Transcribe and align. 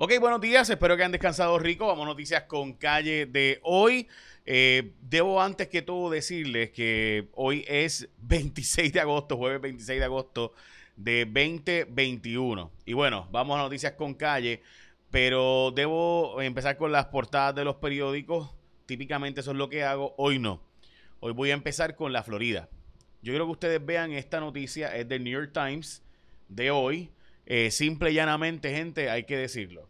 Ok, 0.00 0.12
buenos 0.20 0.40
días, 0.40 0.70
espero 0.70 0.96
que 0.96 1.02
hayan 1.02 1.10
descansado 1.10 1.58
rico. 1.58 1.88
Vamos 1.88 2.04
a 2.04 2.10
noticias 2.10 2.44
con 2.44 2.74
calle 2.74 3.26
de 3.26 3.58
hoy. 3.64 4.06
Eh, 4.46 4.92
debo 5.00 5.42
antes 5.42 5.66
que 5.66 5.82
todo 5.82 6.08
decirles 6.08 6.70
que 6.70 7.28
hoy 7.32 7.64
es 7.66 8.08
26 8.18 8.92
de 8.92 9.00
agosto, 9.00 9.36
jueves 9.36 9.60
26 9.60 9.98
de 9.98 10.04
agosto 10.04 10.52
de 10.94 11.24
2021. 11.24 12.70
Y 12.86 12.92
bueno, 12.92 13.26
vamos 13.32 13.58
a 13.58 13.62
noticias 13.62 13.94
con 13.94 14.14
calle, 14.14 14.62
pero 15.10 15.72
debo 15.74 16.40
empezar 16.40 16.76
con 16.76 16.92
las 16.92 17.06
portadas 17.06 17.56
de 17.56 17.64
los 17.64 17.74
periódicos. 17.74 18.54
Típicamente 18.86 19.40
eso 19.40 19.50
es 19.50 19.56
lo 19.56 19.68
que 19.68 19.82
hago, 19.82 20.14
hoy 20.16 20.38
no. 20.38 20.62
Hoy 21.18 21.32
voy 21.32 21.50
a 21.50 21.54
empezar 21.54 21.96
con 21.96 22.12
la 22.12 22.22
Florida. 22.22 22.68
Yo 23.20 23.32
quiero 23.32 23.46
que 23.46 23.52
ustedes 23.52 23.84
vean 23.84 24.12
esta 24.12 24.38
noticia, 24.38 24.94
es 24.94 25.08
del 25.08 25.24
New 25.24 25.32
York 25.32 25.50
Times 25.52 26.04
de 26.48 26.70
hoy. 26.70 27.10
Eh, 27.50 27.70
simple 27.70 28.10
y 28.10 28.14
llanamente, 28.14 28.74
gente, 28.74 29.08
hay 29.08 29.24
que 29.24 29.38
decirlo. 29.38 29.88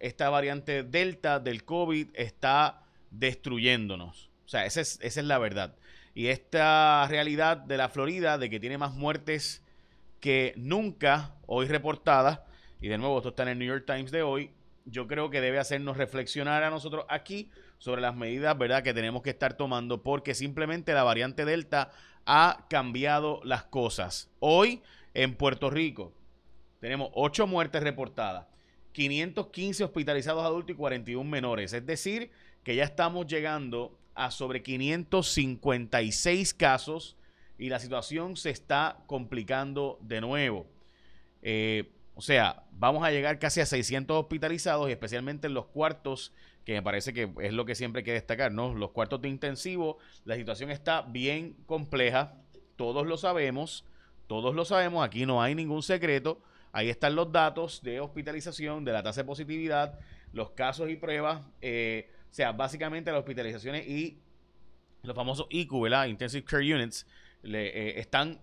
Esta 0.00 0.30
variante 0.30 0.82
Delta 0.82 1.38
del 1.38 1.62
COVID 1.62 2.08
está 2.14 2.82
destruyéndonos. 3.10 4.30
O 4.46 4.48
sea, 4.48 4.64
esa 4.64 4.80
es, 4.80 4.98
esa 5.02 5.20
es 5.20 5.26
la 5.26 5.36
verdad. 5.36 5.76
Y 6.14 6.28
esta 6.28 7.06
realidad 7.10 7.58
de 7.58 7.76
la 7.76 7.90
Florida, 7.90 8.38
de 8.38 8.48
que 8.48 8.58
tiene 8.58 8.78
más 8.78 8.94
muertes 8.94 9.62
que 10.18 10.54
nunca 10.56 11.34
hoy 11.46 11.66
reportadas, 11.66 12.40
y 12.80 12.88
de 12.88 12.96
nuevo 12.96 13.18
esto 13.18 13.28
está 13.28 13.42
en 13.42 13.50
el 13.50 13.58
New 13.58 13.68
York 13.68 13.84
Times 13.86 14.10
de 14.10 14.22
hoy, 14.22 14.50
yo 14.86 15.06
creo 15.06 15.28
que 15.28 15.42
debe 15.42 15.58
hacernos 15.58 15.98
reflexionar 15.98 16.62
a 16.62 16.70
nosotros 16.70 17.04
aquí 17.10 17.50
sobre 17.76 18.00
las 18.00 18.16
medidas, 18.16 18.56
¿verdad?, 18.56 18.82
que 18.82 18.94
tenemos 18.94 19.20
que 19.20 19.30
estar 19.30 19.58
tomando, 19.58 20.02
porque 20.02 20.34
simplemente 20.34 20.94
la 20.94 21.02
variante 21.02 21.44
Delta 21.44 21.90
ha 22.24 22.64
cambiado 22.70 23.42
las 23.44 23.64
cosas. 23.64 24.30
Hoy 24.40 24.80
en 25.12 25.34
Puerto 25.34 25.68
Rico, 25.68 26.14
tenemos 26.84 27.08
8 27.14 27.46
muertes 27.46 27.82
reportadas, 27.82 28.44
515 28.92 29.84
hospitalizados 29.84 30.44
adultos 30.44 30.74
y 30.74 30.76
41 30.76 31.24
menores. 31.30 31.72
Es 31.72 31.86
decir, 31.86 32.30
que 32.62 32.76
ya 32.76 32.84
estamos 32.84 33.26
llegando 33.26 33.98
a 34.14 34.30
sobre 34.30 34.62
556 34.62 36.52
casos 36.52 37.16
y 37.56 37.70
la 37.70 37.78
situación 37.78 38.36
se 38.36 38.50
está 38.50 38.98
complicando 39.06 39.98
de 40.02 40.20
nuevo. 40.20 40.66
Eh, 41.40 41.90
o 42.16 42.20
sea, 42.20 42.64
vamos 42.72 43.02
a 43.02 43.10
llegar 43.10 43.38
casi 43.38 43.62
a 43.62 43.66
600 43.66 44.18
hospitalizados 44.18 44.90
y 44.90 44.92
especialmente 44.92 45.46
en 45.46 45.54
los 45.54 45.64
cuartos, 45.64 46.34
que 46.66 46.74
me 46.74 46.82
parece 46.82 47.14
que 47.14 47.30
es 47.40 47.54
lo 47.54 47.64
que 47.64 47.76
siempre 47.76 48.00
hay 48.00 48.04
que 48.04 48.12
destacar, 48.12 48.52
¿no? 48.52 48.74
Los 48.74 48.90
cuartos 48.90 49.22
de 49.22 49.30
intensivo, 49.30 49.96
la 50.26 50.36
situación 50.36 50.70
está 50.70 51.00
bien 51.00 51.56
compleja, 51.64 52.34
todos 52.76 53.06
lo 53.06 53.16
sabemos, 53.16 53.86
todos 54.26 54.54
lo 54.54 54.66
sabemos, 54.66 55.02
aquí 55.02 55.24
no 55.24 55.40
hay 55.40 55.54
ningún 55.54 55.82
secreto. 55.82 56.42
Ahí 56.74 56.90
están 56.90 57.14
los 57.14 57.30
datos 57.30 57.82
de 57.84 58.00
hospitalización, 58.00 58.84
de 58.84 58.92
la 58.92 59.00
tasa 59.00 59.20
de 59.20 59.26
positividad, 59.28 59.96
los 60.32 60.50
casos 60.50 60.90
y 60.90 60.96
pruebas. 60.96 61.40
Eh, 61.62 62.10
o 62.28 62.34
sea, 62.34 62.50
básicamente 62.50 63.12
las 63.12 63.20
hospitalizaciones 63.20 63.86
y 63.86 64.18
los 65.04 65.14
famosos 65.14 65.46
IQ, 65.50 65.82
¿verdad? 65.82 66.06
Intensive 66.06 66.44
Care 66.44 66.74
Units, 66.74 67.06
eh, 67.44 67.94
están, 67.96 68.40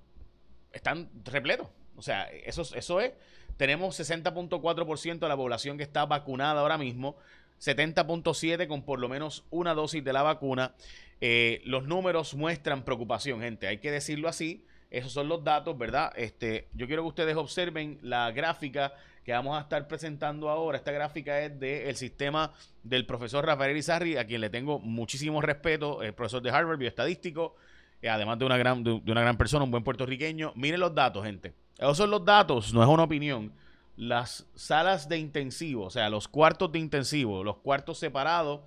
están 0.72 1.10
repletos. 1.26 1.68
O 1.98 2.02
sea, 2.02 2.24
eso, 2.32 2.62
eso 2.74 3.02
es. 3.02 3.12
Tenemos 3.58 4.00
60.4% 4.00 5.20
de 5.20 5.28
la 5.28 5.36
población 5.36 5.76
que 5.76 5.84
está 5.84 6.06
vacunada 6.06 6.62
ahora 6.62 6.78
mismo. 6.78 7.18
70.7 7.60 8.66
con 8.66 8.84
por 8.84 9.00
lo 9.00 9.10
menos 9.10 9.44
una 9.50 9.74
dosis 9.74 10.06
de 10.06 10.14
la 10.14 10.24
vacuna. 10.24 10.74
Eh, 11.20 11.62
los 11.66 11.86
números 11.86 12.34
muestran 12.34 12.86
preocupación, 12.86 13.42
gente. 13.42 13.68
Hay 13.68 13.80
que 13.80 13.92
decirlo 13.92 14.30
así. 14.30 14.66
Esos 14.92 15.14
son 15.14 15.30
los 15.30 15.42
datos, 15.42 15.78
¿verdad? 15.78 16.12
Este, 16.18 16.68
yo 16.74 16.86
quiero 16.86 17.04
que 17.04 17.08
ustedes 17.08 17.38
observen 17.38 17.98
la 18.02 18.30
gráfica 18.32 18.94
que 19.24 19.32
vamos 19.32 19.58
a 19.58 19.62
estar 19.62 19.88
presentando 19.88 20.50
ahora. 20.50 20.78
Esta 20.78 20.92
gráfica 20.92 21.40
es 21.40 21.58
del 21.58 21.96
sistema 21.96 22.52
del 22.84 23.06
profesor 23.06 23.46
Rafael 23.46 23.78
Izarri, 23.78 24.18
a 24.18 24.28
quien 24.28 24.42
le 24.42 24.50
tengo 24.50 24.80
muchísimo 24.80 25.42
respeto, 25.42 26.04
el 26.04 26.14
profesor 26.14 26.42
de 26.42 26.50
Harvard, 26.50 26.78
bioestadístico, 26.78 27.56
eh, 28.02 28.10
además 28.10 28.38
de 28.38 28.46
una, 28.46 28.58
gran, 28.58 28.84
de 28.84 28.92
una 28.92 29.22
gran 29.22 29.38
persona, 29.38 29.64
un 29.64 29.72
buen 29.72 29.84
puertorriqueño. 29.84 30.52
Miren 30.56 30.82
los 30.82 30.94
datos, 30.94 31.24
gente. 31.24 31.54
Esos 31.78 31.96
son 31.96 32.12
los 32.12 32.26
datos, 32.26 32.74
no 32.74 32.84
es 32.84 32.90
una 32.90 33.04
opinión. 33.04 33.54
Las 33.96 34.46
salas 34.56 35.08
de 35.08 35.18
intensivo, 35.18 35.86
o 35.86 35.90
sea, 35.90 36.10
los 36.10 36.28
cuartos 36.28 36.72
de 36.72 36.80
intensivo, 36.80 37.46
los 37.46 37.58
cuartos 37.58 37.98
separados, 37.98 38.62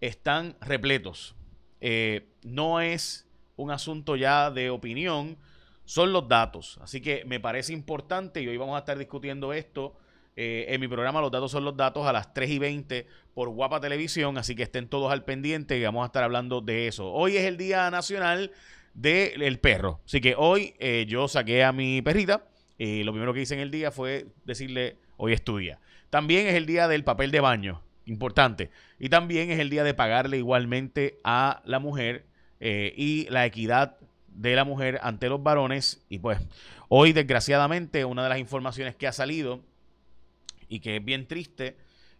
están 0.00 0.56
repletos. 0.60 1.34
Eh, 1.80 2.28
no 2.42 2.80
es 2.80 3.27
un 3.58 3.70
asunto 3.70 4.16
ya 4.16 4.50
de 4.50 4.70
opinión, 4.70 5.36
son 5.84 6.12
los 6.12 6.28
datos. 6.28 6.78
Así 6.80 7.00
que 7.00 7.24
me 7.26 7.40
parece 7.40 7.72
importante 7.72 8.40
y 8.40 8.48
hoy 8.48 8.56
vamos 8.56 8.76
a 8.76 8.80
estar 8.80 8.96
discutiendo 8.96 9.52
esto. 9.52 9.96
Eh, 10.36 10.66
en 10.68 10.80
mi 10.80 10.86
programa 10.86 11.20
Los 11.20 11.32
Datos 11.32 11.50
son 11.50 11.64
los 11.64 11.76
Datos 11.76 12.06
a 12.06 12.12
las 12.12 12.32
3 12.32 12.50
y 12.50 12.58
20 12.60 13.06
por 13.34 13.48
Guapa 13.48 13.80
Televisión, 13.80 14.38
así 14.38 14.54
que 14.54 14.62
estén 14.62 14.88
todos 14.88 15.10
al 15.10 15.24
pendiente 15.24 15.76
y 15.76 15.82
vamos 15.82 16.04
a 16.04 16.06
estar 16.06 16.22
hablando 16.22 16.60
de 16.60 16.86
eso. 16.86 17.10
Hoy 17.12 17.36
es 17.36 17.44
el 17.44 17.56
Día 17.56 17.90
Nacional 17.90 18.52
del 18.94 19.58
Perro, 19.58 20.00
así 20.04 20.20
que 20.20 20.34
hoy 20.36 20.74
eh, 20.78 21.06
yo 21.08 21.26
saqué 21.26 21.64
a 21.64 21.72
mi 21.72 22.02
perrita 22.02 22.44
y 22.78 23.02
lo 23.02 23.12
primero 23.12 23.34
que 23.34 23.40
hice 23.40 23.54
en 23.54 23.60
el 23.60 23.72
día 23.72 23.90
fue 23.90 24.26
decirle, 24.44 24.96
hoy 25.16 25.32
estudia. 25.32 25.80
También 26.10 26.46
es 26.46 26.54
el 26.54 26.66
día 26.66 26.86
del 26.86 27.02
papel 27.02 27.32
de 27.32 27.40
baño, 27.40 27.82
importante. 28.04 28.70
Y 29.00 29.08
también 29.08 29.50
es 29.50 29.58
el 29.58 29.70
día 29.70 29.82
de 29.82 29.94
pagarle 29.94 30.36
igualmente 30.36 31.18
a 31.24 31.62
la 31.64 31.80
mujer 31.80 32.27
eh, 32.60 32.92
y 32.96 33.28
la 33.30 33.46
equidad 33.46 33.96
de 34.28 34.54
la 34.54 34.64
mujer 34.64 35.00
ante 35.02 35.28
los 35.28 35.42
varones. 35.42 36.04
Y 36.08 36.18
pues 36.18 36.38
hoy, 36.88 37.12
desgraciadamente, 37.12 38.04
una 38.04 38.22
de 38.22 38.28
las 38.28 38.38
informaciones 38.38 38.94
que 38.94 39.06
ha 39.06 39.12
salido 39.12 39.60
y 40.68 40.80
que 40.80 40.96
es 40.96 41.04
bien 41.04 41.26
triste 41.26 41.76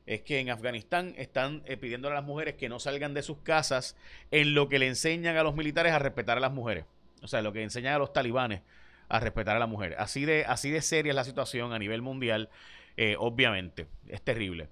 es 0.06 0.22
que 0.22 0.41
en 0.41 0.48
Afganistán 0.48 1.15
están 1.19 1.62
eh, 1.66 1.77
pidiendo 1.77 2.09
a 2.09 2.15
las 2.15 2.25
mujeres 2.25 2.54
que 2.54 2.71
no 2.71 2.78
salgan 2.78 3.12
de 3.12 3.22
sus 3.22 3.38
casas 3.38 3.94
en 4.31 4.54
lo 4.54 4.69
que 4.69 4.78
le 4.78 4.87
enseñan 4.87 5.37
a 5.37 5.43
los 5.43 5.54
militares 5.54 5.93
a 5.93 5.98
respetar 5.98 6.38
a 6.38 6.41
las 6.41 6.53
mujeres. 6.53 6.87
O 7.22 7.28
sea, 7.28 7.43
lo 7.43 7.53
que 7.53 7.62
enseñan 7.62 7.94
a 7.94 7.98
los 7.98 8.12
talibanes 8.12 8.62
a 9.09 9.21
respetar 9.21 9.56
a 9.56 9.59
la 9.59 9.66
mujer. 9.66 9.97
Así 9.98 10.25
de, 10.25 10.44
así 10.47 10.71
de 10.71 10.81
seria 10.81 11.10
es 11.10 11.16
la 11.16 11.25
situación 11.25 11.72
a 11.72 11.78
nivel 11.78 12.00
mundial, 12.00 12.48
eh, 12.97 13.16
obviamente. 13.19 13.87
Es 14.06 14.22
terrible. 14.22 14.69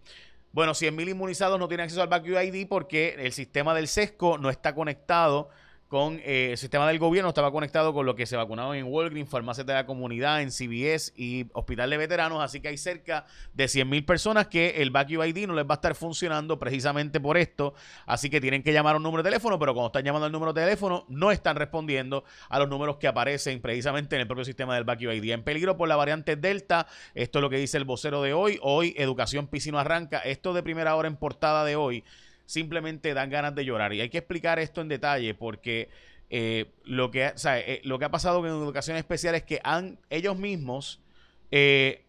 Bueno, 0.56 0.72
100.000 0.72 1.11
inmunizados 1.11 1.59
no 1.59 1.69
tienen 1.69 1.84
acceso 1.84 2.00
al 2.00 2.09
Back 2.09 2.25
ID 2.27 2.67
porque 2.67 3.15
el 3.19 3.33
sistema 3.33 3.75
del 3.75 3.89
SESCO 3.89 4.39
no 4.39 4.49
está 4.49 4.75
conectado 4.75 5.50
con 5.89 6.21
eh, 6.25 6.49
el 6.53 6.59
sistema 6.59 6.89
del 6.89 6.99
gobierno, 6.99 7.29
estaba 7.29 7.53
conectado 7.53 7.93
con 7.95 8.07
lo 8.07 8.17
que 8.17 8.27
se 8.27 8.37
vacunaron 8.37 8.75
en 8.75 8.87
Walgreens, 8.87 9.31
farmacias 9.31 9.67
de 9.67 9.75
la 9.75 9.87
comunidad, 9.87 10.43
en 10.43 10.51
CBS 10.51 11.13
y 11.17 11.47
hospital 11.53 11.91
de 11.91 11.97
veteranos, 11.97 12.43
así 12.43 12.61
que 12.61 12.69
hay 12.69 12.77
cerca 12.77 13.25
de 13.55 13.69
100 13.69 13.89
mil 13.89 14.05
personas 14.05 14.49
que 14.49 14.83
el 14.83 14.91
Back 14.91 15.11
no 15.11 15.55
les 15.55 15.65
va 15.65 15.75
a 15.75 15.75
estar 15.75 15.95
funcionando 15.95 16.59
precisamente 16.59 17.21
por 17.21 17.37
esto, 17.37 17.75
así 18.07 18.29
que 18.31 18.41
tienen 18.41 18.63
que 18.63 18.73
llamar 18.73 18.95
a 18.95 18.97
un 18.97 19.05
número 19.05 19.23
de 19.23 19.31
teléfono, 19.31 19.59
pero 19.59 19.75
cuando 19.75 19.89
están 19.89 20.05
llamando 20.05 20.27
al 20.27 20.33
número 20.33 20.53
de 20.53 20.63
teléfono 20.63 21.05
no 21.09 21.31
están 21.31 21.57
respondiendo 21.57 22.25
a 22.49 22.59
los 22.59 22.69
números 22.69 22.97
que 22.97 23.07
aparecen 23.07 23.61
precisamente 23.61 24.17
en 24.17 24.23
el 24.23 24.27
propio 24.27 24.45
sistema 24.45 24.75
del 24.75 24.85
Back 24.85 25.03
En 25.03 25.45
peligro 25.45 25.77
por 25.77 25.89
la 25.89 25.97
variante 25.97 26.35
Delta, 26.35 26.89
esto 27.15 27.39
es 27.39 27.43
lo 27.43 27.51
que 27.51 27.59
dice 27.59 27.77
el 27.77 27.85
vocero 27.85 28.23
de 28.23 28.33
hoy, 28.33 28.59
hoy 28.63 28.95
Educación 28.97 29.47
Piscino 29.47 29.79
arranca, 29.79 30.19
esto 30.19 30.53
de 30.53 30.63
primera 30.63 30.97
hora 30.97 31.07
en 31.07 31.17
portada 31.17 31.65
de 31.65 31.77
hoy 31.77 32.03
simplemente 32.47 33.12
dan 33.12 33.29
ganas 33.31 33.55
de 33.55 33.65
llorar. 33.65 33.93
Y 33.93 34.01
hay 34.01 34.09
que 34.09 34.19
explicar 34.19 34.59
esto 34.59 34.81
en 34.81 34.89
detalle 34.89 35.34
porque 35.34 35.91
eh, 36.31 36.73
lo, 36.84 37.11
que, 37.11 37.33
eh, 37.45 37.81
lo 37.84 37.99
que 37.99 38.05
ha 38.05 38.11
pasado 38.11 38.45
en 38.45 38.53
educación 38.53 38.97
especial 38.97 39.34
es 39.34 39.43
que 39.43 39.61
han 39.62 39.99
ellos 40.11 40.39
mismos, 40.39 41.03
eh, 41.51 42.05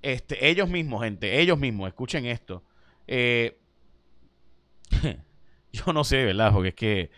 este, 0.00 0.48
ellos 0.48 0.68
mismos, 0.68 1.02
gente, 1.02 1.40
ellos 1.40 1.58
mismos, 1.58 1.88
escuchen 1.88 2.26
esto. 2.26 2.62
yo 5.72 5.92
no 5.92 6.04
sé, 6.04 6.24
¿verdad? 6.24 6.52
Porque 6.52 6.68
es 6.70 6.74
que 6.74 7.10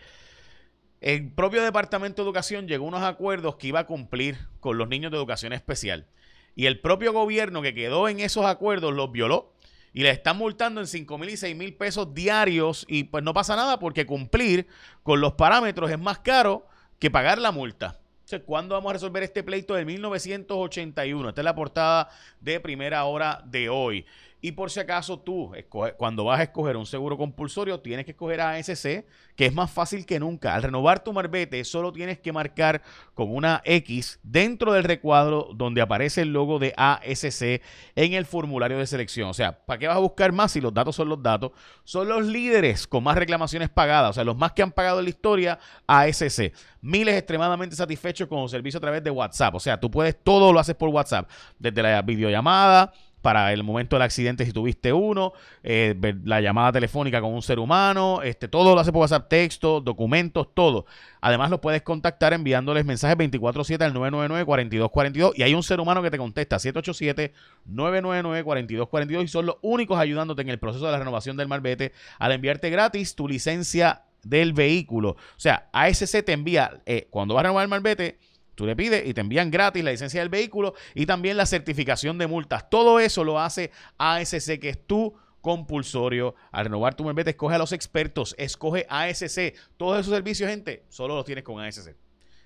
el 1.01 1.31
propio 1.31 1.63
Departamento 1.63 2.21
de 2.23 2.27
Educación 2.27 2.67
llegó 2.67 2.85
a 2.85 2.87
unos 2.87 3.03
acuerdos 3.03 3.57
que 3.57 3.67
iba 3.67 3.79
a 3.79 3.85
cumplir 3.85 4.37
con 4.59 4.77
los 4.77 4.87
niños 4.87 5.11
de 5.11 5.17
educación 5.17 5.53
especial. 5.53 6.07
Y 6.55 6.67
el 6.67 6.79
propio 6.79 7.11
gobierno 7.11 7.61
que 7.61 7.73
quedó 7.73 8.07
en 8.07 8.19
esos 8.19 8.45
acuerdos 8.45 8.93
los 8.93 9.11
violó 9.11 9.54
y 9.95 10.03
le 10.03 10.09
están 10.09 10.37
multando 10.37 10.81
en 10.81 10.87
5 10.87 11.17
mil 11.17 11.29
y 11.29 11.37
6 11.37 11.55
mil 11.55 11.73
pesos 11.73 12.13
diarios 12.13 12.85
y 12.89 13.05
pues 13.05 13.23
no 13.23 13.33
pasa 13.33 13.55
nada 13.55 13.79
porque 13.79 14.05
cumplir 14.05 14.67
con 15.03 15.21
los 15.21 15.33
parámetros 15.33 15.89
es 15.89 15.97
más 15.97 16.19
caro 16.19 16.67
que 16.99 17.09
pagar 17.09 17.39
la 17.39 17.53
multa. 17.53 17.97
¿cuándo 18.45 18.75
vamos 18.75 18.89
a 18.89 18.93
resolver 18.93 19.23
este 19.23 19.43
pleito 19.43 19.73
de 19.75 19.85
1981? 19.85 21.29
Esta 21.29 21.41
es 21.41 21.45
la 21.45 21.55
portada 21.55 22.09
de 22.41 22.59
primera 22.59 23.05
hora 23.05 23.41
de 23.45 23.69
hoy. 23.69 24.05
Y 24.45 24.51
por 24.51 24.69
si 24.69 24.79
acaso 24.79 25.17
tú, 25.17 25.53
cuando 25.97 26.25
vas 26.25 26.39
a 26.39 26.43
escoger 26.43 26.77
un 26.77 26.85
seguro 26.85 27.17
compulsorio, 27.17 27.79
tienes 27.79 28.05
que 28.05 28.11
escoger 28.11 28.41
a 28.41 28.51
ASC, 28.51 29.03
que 29.35 29.47
es 29.47 29.51
más 29.55 29.71
fácil 29.71 30.05
que 30.05 30.19
nunca. 30.19 30.53
Al 30.53 30.61
renovar 30.61 31.03
tu 31.03 31.11
marbete, 31.13 31.63
solo 31.63 31.91
tienes 31.91 32.19
que 32.19 32.31
marcar 32.31 32.83
con 33.15 33.35
una 33.35 33.63
X 33.65 34.19
dentro 34.21 34.71
del 34.71 34.83
recuadro 34.83 35.49
donde 35.55 35.81
aparece 35.81 36.21
el 36.21 36.31
logo 36.31 36.59
de 36.59 36.75
ASC 36.77 37.59
en 37.95 38.13
el 38.13 38.27
formulario 38.27 38.77
de 38.77 38.85
selección. 38.85 39.29
O 39.29 39.33
sea, 39.33 39.65
¿para 39.65 39.79
qué 39.79 39.87
vas 39.87 39.97
a 39.97 39.99
buscar 39.99 40.31
más 40.31 40.51
si 40.51 40.61
los 40.61 40.71
datos 40.71 40.95
son 40.95 41.09
los 41.09 41.23
datos? 41.23 41.51
Son 41.83 42.07
los 42.07 42.23
líderes 42.23 42.85
con 42.85 43.03
más 43.03 43.17
reclamaciones 43.17 43.69
pagadas, 43.69 44.11
o 44.11 44.13
sea, 44.13 44.23
los 44.23 44.37
más 44.37 44.51
que 44.51 44.61
han 44.61 44.71
pagado 44.71 44.99
en 44.99 45.05
la 45.05 45.09
historia, 45.09 45.57
ASC. 45.87 46.53
Miles 46.81 47.15
extremadamente 47.15 47.75
satisfechos 47.75 48.27
con 48.27 48.43
el 48.43 48.49
servicio 48.49 48.77
a 48.77 48.81
través 48.81 49.03
de 49.03 49.09
WhatsApp. 49.09 49.55
O 49.55 49.59
sea, 49.59 49.79
tú 49.79 49.89
puedes, 49.89 50.15
todo 50.23 50.53
lo 50.53 50.59
haces 50.59 50.75
por 50.75 50.89
WhatsApp, 50.89 51.27
desde 51.57 51.81
la 51.81 52.03
videollamada 52.03 52.93
para 53.25 53.51
el 53.51 53.63
momento 53.63 53.95
del 53.95 54.03
accidente 54.03 54.45
si 54.45 54.53
tuviste 54.53 54.93
uno, 54.93 55.33
eh, 55.63 55.95
la 56.25 56.41
llamada 56.41 56.73
telefónica 56.73 57.21
con 57.21 57.33
un 57.33 57.41
ser 57.41 57.57
humano, 57.57 58.21
este, 58.21 58.47
todo 58.47 58.75
lo 58.75 58.79
hace 58.79 58.91
por 58.91 59.01
WhatsApp, 59.01 59.27
texto, 59.27 59.81
documentos, 59.81 60.49
todo. 60.53 60.85
Además 61.21 61.49
lo 61.49 61.59
puedes 61.59 61.81
contactar 61.81 62.33
enviándoles 62.33 62.85
mensajes 62.85 63.17
24/7 63.17 63.83
al 63.83 63.95
999-4242 63.95 65.31
y 65.35 65.41
hay 65.41 65.55
un 65.55 65.63
ser 65.63 65.79
humano 65.79 66.03
que 66.03 66.11
te 66.11 66.19
contesta 66.19 66.57
787-999-4242 66.57 69.23
y 69.23 69.27
son 69.27 69.47
los 69.47 69.55
únicos 69.63 69.97
ayudándote 69.97 70.43
en 70.43 70.49
el 70.49 70.59
proceso 70.59 70.85
de 70.85 70.91
la 70.91 70.99
renovación 70.99 71.35
del 71.35 71.47
marbete 71.47 71.93
al 72.19 72.31
enviarte 72.31 72.69
gratis 72.69 73.15
tu 73.15 73.27
licencia 73.27 74.03
del 74.21 74.53
vehículo. 74.53 75.09
O 75.09 75.17
sea, 75.37 75.67
ASC 75.73 76.23
te 76.23 76.33
envía, 76.33 76.79
eh, 76.85 77.07
cuando 77.09 77.33
vas 77.33 77.41
a 77.41 77.45
renovar 77.45 77.63
el 77.63 77.69
marbete, 77.69 78.19
Tú 78.55 78.65
le 78.65 78.75
pides 78.75 79.05
y 79.05 79.13
te 79.13 79.21
envían 79.21 79.51
gratis 79.51 79.83
la 79.83 79.91
licencia 79.91 80.21
del 80.21 80.29
vehículo 80.29 80.73
y 80.93 81.05
también 81.05 81.37
la 81.37 81.45
certificación 81.45 82.17
de 82.17 82.27
multas. 82.27 82.69
Todo 82.69 82.99
eso 82.99 83.23
lo 83.23 83.39
hace 83.39 83.71
ASC, 83.97 84.59
que 84.59 84.69
es 84.69 84.87
tu 84.87 85.13
compulsorio. 85.41 86.35
Al 86.51 86.65
renovar 86.65 86.95
tu 86.95 87.03
marbete, 87.03 87.31
escoge 87.31 87.55
a 87.55 87.59
los 87.59 87.73
expertos, 87.73 88.33
escoge 88.37 88.87
ASC. 88.89 89.55
Todos 89.77 89.99
esos 89.99 90.13
servicios, 90.13 90.49
gente, 90.49 90.83
solo 90.89 91.15
los 91.15 91.25
tienes 91.25 91.43
con 91.43 91.61
ASC. 91.61 91.95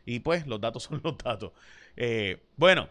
Y 0.05 0.19
pues 0.19 0.47
los 0.47 0.59
datos 0.59 0.83
son 0.89 0.99
los 1.03 1.17
datos. 1.17 1.51
Eh, 1.95 2.41
bueno, 2.57 2.89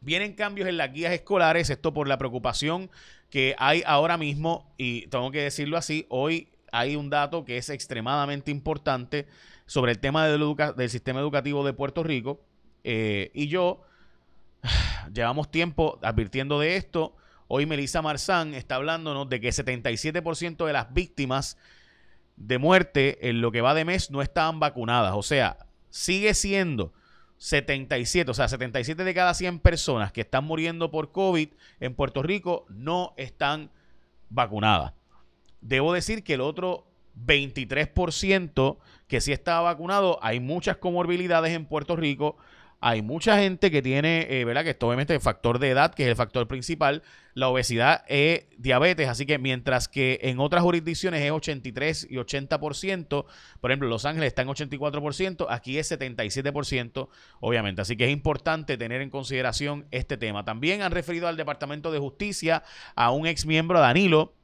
vienen 0.00 0.34
cambios 0.34 0.68
en 0.68 0.76
las 0.76 0.92
guías 0.92 1.12
escolares, 1.12 1.70
esto 1.70 1.94
por 1.94 2.06
la 2.06 2.18
preocupación 2.18 2.90
que 3.30 3.56
hay 3.58 3.82
ahora 3.86 4.16
mismo, 4.16 4.72
y 4.76 5.08
tengo 5.08 5.30
que 5.32 5.42
decirlo 5.42 5.76
así, 5.76 6.06
hoy 6.08 6.48
hay 6.70 6.94
un 6.94 7.10
dato 7.10 7.44
que 7.44 7.56
es 7.56 7.70
extremadamente 7.70 8.50
importante 8.50 9.26
sobre 9.66 9.92
el 9.92 9.98
tema 9.98 10.26
del, 10.26 10.90
sistema 10.90 11.20
educativo 11.20 11.64
de 11.64 11.72
Puerto 11.72 12.02
Rico. 12.02 12.40
Eh, 12.82 13.30
y 13.34 13.48
yo 13.48 13.82
llevamos 15.12 15.50
tiempo 15.50 15.98
advirtiendo 16.02 16.60
de 16.60 16.76
esto. 16.76 17.16
Hoy 17.48 17.66
Melissa 17.66 18.02
Marzán 18.02 18.54
está 18.54 18.76
hablándonos 18.76 19.28
de 19.28 19.40
que 19.40 19.50
77% 19.50 20.66
de 20.66 20.72
las 20.72 20.92
víctimas 20.92 21.58
de 22.36 22.58
muerte 22.58 23.28
en 23.28 23.40
lo 23.40 23.52
que 23.52 23.60
va 23.60 23.74
de 23.74 23.84
mes 23.84 24.10
no 24.10 24.22
estaban 24.22 24.60
vacunadas. 24.60 25.14
O 25.14 25.22
sea, 25.22 25.58
sigue 25.90 26.34
siendo 26.34 26.92
77, 27.38 28.30
o 28.30 28.34
sea, 28.34 28.48
77 28.48 29.04
de 29.04 29.14
cada 29.14 29.34
100 29.34 29.58
personas 29.60 30.12
que 30.12 30.22
están 30.22 30.44
muriendo 30.44 30.90
por 30.90 31.12
COVID 31.12 31.48
en 31.80 31.94
Puerto 31.94 32.22
Rico 32.22 32.64
no 32.68 33.12
están 33.16 33.70
vacunadas. 34.30 34.94
Debo 35.60 35.92
decir 35.92 36.24
que 36.24 36.34
el 36.34 36.40
otro 36.40 36.86
23% 37.16 38.78
que 39.06 39.20
sí 39.20 39.32
está 39.32 39.60
vacunado. 39.60 40.18
Hay 40.22 40.40
muchas 40.40 40.76
comorbilidades 40.76 41.52
en 41.52 41.66
Puerto 41.66 41.96
Rico. 41.96 42.36
Hay 42.80 43.00
mucha 43.00 43.38
gente 43.38 43.70
que 43.70 43.80
tiene, 43.80 44.26
eh, 44.28 44.44
¿verdad? 44.44 44.62
Que 44.62 44.70
esto 44.70 44.86
obviamente 44.86 45.14
el 45.14 45.20
factor 45.20 45.58
de 45.58 45.70
edad, 45.70 45.94
que 45.94 46.02
es 46.02 46.08
el 46.10 46.16
factor 46.16 46.46
principal. 46.46 47.02
La 47.32 47.48
obesidad 47.48 48.04
es 48.08 48.44
diabetes, 48.58 49.08
así 49.08 49.24
que 49.24 49.38
mientras 49.38 49.88
que 49.88 50.18
en 50.22 50.38
otras 50.38 50.62
jurisdicciones 50.62 51.22
es 51.22 51.30
83 51.30 52.08
y 52.10 52.16
80%, 52.16 53.24
por 53.60 53.70
ejemplo, 53.70 53.88
Los 53.88 54.04
Ángeles 54.04 54.26
está 54.26 54.42
en 54.42 54.48
84%, 54.48 55.46
aquí 55.48 55.78
es 55.78 55.90
77%, 55.90 57.08
obviamente. 57.40 57.80
Así 57.80 57.96
que 57.96 58.04
es 58.04 58.10
importante 58.10 58.76
tener 58.76 59.00
en 59.00 59.08
consideración 59.08 59.86
este 59.90 60.18
tema. 60.18 60.44
También 60.44 60.82
han 60.82 60.92
referido 60.92 61.26
al 61.26 61.38
Departamento 61.38 61.90
de 61.90 62.00
Justicia 62.00 62.64
a 62.94 63.10
un 63.12 63.26
ex 63.26 63.46
miembro, 63.46 63.80
Danilo, 63.80 64.34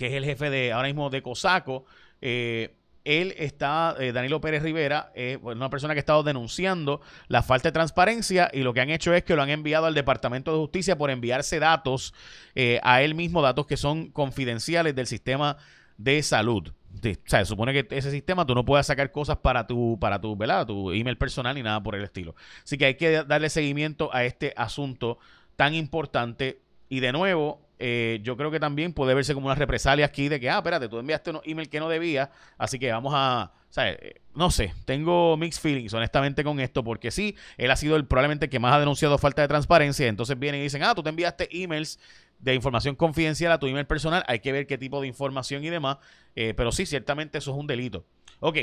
que 0.00 0.06
es 0.06 0.14
el 0.14 0.24
jefe 0.24 0.48
de 0.48 0.72
ahora 0.72 0.88
mismo 0.88 1.10
de 1.10 1.20
COSACO. 1.20 1.84
Eh, 2.22 2.74
él 3.04 3.34
está, 3.36 3.94
eh, 3.98 4.12
Danilo 4.12 4.40
Pérez 4.40 4.62
Rivera, 4.62 5.12
es 5.14 5.38
una 5.42 5.68
persona 5.68 5.92
que 5.92 5.98
ha 5.98 6.00
estado 6.00 6.22
denunciando 6.22 7.02
la 7.28 7.42
falta 7.42 7.68
de 7.68 7.72
transparencia 7.72 8.48
y 8.50 8.60
lo 8.60 8.72
que 8.72 8.80
han 8.80 8.88
hecho 8.88 9.12
es 9.12 9.24
que 9.24 9.36
lo 9.36 9.42
han 9.42 9.50
enviado 9.50 9.84
al 9.84 9.92
Departamento 9.92 10.52
de 10.52 10.58
Justicia 10.58 10.96
por 10.96 11.10
enviarse 11.10 11.58
datos 11.58 12.14
eh, 12.54 12.80
a 12.82 13.02
él 13.02 13.14
mismo, 13.14 13.42
datos 13.42 13.66
que 13.66 13.76
son 13.76 14.10
confidenciales 14.10 14.94
del 14.94 15.06
sistema 15.06 15.58
de 15.98 16.22
salud. 16.22 16.68
o 16.68 17.02
sea, 17.26 17.40
se 17.40 17.44
supone 17.44 17.74
que 17.74 17.94
ese 17.94 18.10
sistema 18.10 18.46
tú 18.46 18.54
no 18.54 18.64
puedes 18.64 18.86
sacar 18.86 19.12
cosas 19.12 19.36
para 19.36 19.66
tu, 19.66 19.98
para 20.00 20.18
tu, 20.18 20.34
tu 20.66 20.92
email 20.92 21.18
personal 21.18 21.54
ni 21.54 21.62
nada 21.62 21.82
por 21.82 21.94
el 21.94 22.04
estilo. 22.04 22.34
Así 22.64 22.78
que 22.78 22.86
hay 22.86 22.94
que 22.94 23.22
darle 23.24 23.50
seguimiento 23.50 24.08
a 24.14 24.24
este 24.24 24.54
asunto 24.56 25.18
tan 25.56 25.74
importante. 25.74 26.62
Y 26.88 27.00
de 27.00 27.12
nuevo, 27.12 27.69
eh, 27.80 28.20
yo 28.22 28.36
creo 28.36 28.50
que 28.50 28.60
también 28.60 28.92
puede 28.92 29.14
verse 29.14 29.34
como 29.34 29.46
una 29.46 29.54
represalia 29.54 30.06
aquí 30.06 30.28
de 30.28 30.38
que, 30.38 30.50
ah, 30.50 30.58
espérate, 30.58 30.88
tú 30.88 30.98
enviaste 30.98 31.30
un 31.30 31.40
email 31.44 31.68
que 31.68 31.80
no 31.80 31.88
debía, 31.88 32.30
así 32.58 32.78
que 32.78 32.92
vamos 32.92 33.12
a, 33.16 33.52
sea, 33.70 33.90
eh, 33.90 34.20
no 34.34 34.50
sé, 34.50 34.74
tengo 34.84 35.36
mixed 35.36 35.62
feelings 35.62 35.94
honestamente 35.94 36.44
con 36.44 36.60
esto, 36.60 36.84
porque 36.84 37.10
sí, 37.10 37.36
él 37.56 37.70
ha 37.70 37.76
sido 37.76 37.96
el 37.96 38.04
probablemente 38.04 38.48
que 38.48 38.58
más 38.58 38.74
ha 38.74 38.80
denunciado 38.80 39.16
falta 39.16 39.42
de 39.42 39.48
transparencia, 39.48 40.06
entonces 40.08 40.38
vienen 40.38 40.60
y 40.60 40.64
dicen, 40.64 40.82
ah, 40.82 40.94
tú 40.94 41.02
te 41.02 41.08
enviaste 41.08 41.48
emails 41.50 41.98
de 42.38 42.54
información 42.54 42.96
confidencial 42.96 43.52
a 43.52 43.58
tu 43.58 43.66
email 43.66 43.86
personal, 43.86 44.24
hay 44.26 44.40
que 44.40 44.52
ver 44.52 44.66
qué 44.66 44.76
tipo 44.76 45.00
de 45.00 45.06
información 45.06 45.64
y 45.64 45.70
demás, 45.70 45.98
eh, 46.34 46.54
pero 46.56 46.72
sí, 46.72 46.84
ciertamente 46.86 47.38
eso 47.38 47.52
es 47.52 47.56
un 47.56 47.66
delito. 47.66 48.04
Ok, 48.40 48.56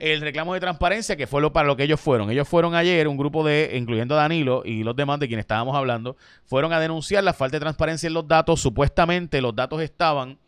el 0.00 0.22
reclamo 0.22 0.54
de 0.54 0.60
transparencia, 0.60 1.14
que 1.14 1.26
fue 1.26 1.42
lo 1.42 1.52
para 1.52 1.68
lo 1.68 1.76
que 1.76 1.84
ellos 1.84 2.00
fueron. 2.00 2.30
Ellos 2.30 2.48
fueron 2.48 2.74
ayer, 2.74 3.06
un 3.06 3.18
grupo 3.18 3.44
de, 3.44 3.72
incluyendo 3.74 4.14
a 4.14 4.22
Danilo 4.22 4.62
y 4.64 4.82
los 4.82 4.96
demás 4.96 5.20
de 5.20 5.28
quienes 5.28 5.44
estábamos 5.44 5.76
hablando, 5.76 6.16
fueron 6.46 6.72
a 6.72 6.80
denunciar 6.80 7.22
la 7.22 7.34
falta 7.34 7.56
de 7.56 7.60
transparencia 7.60 8.06
en 8.06 8.14
los 8.14 8.26
datos. 8.26 8.60
Supuestamente 8.60 9.40
los 9.42 9.54
datos 9.54 9.82
estaban 9.82 10.38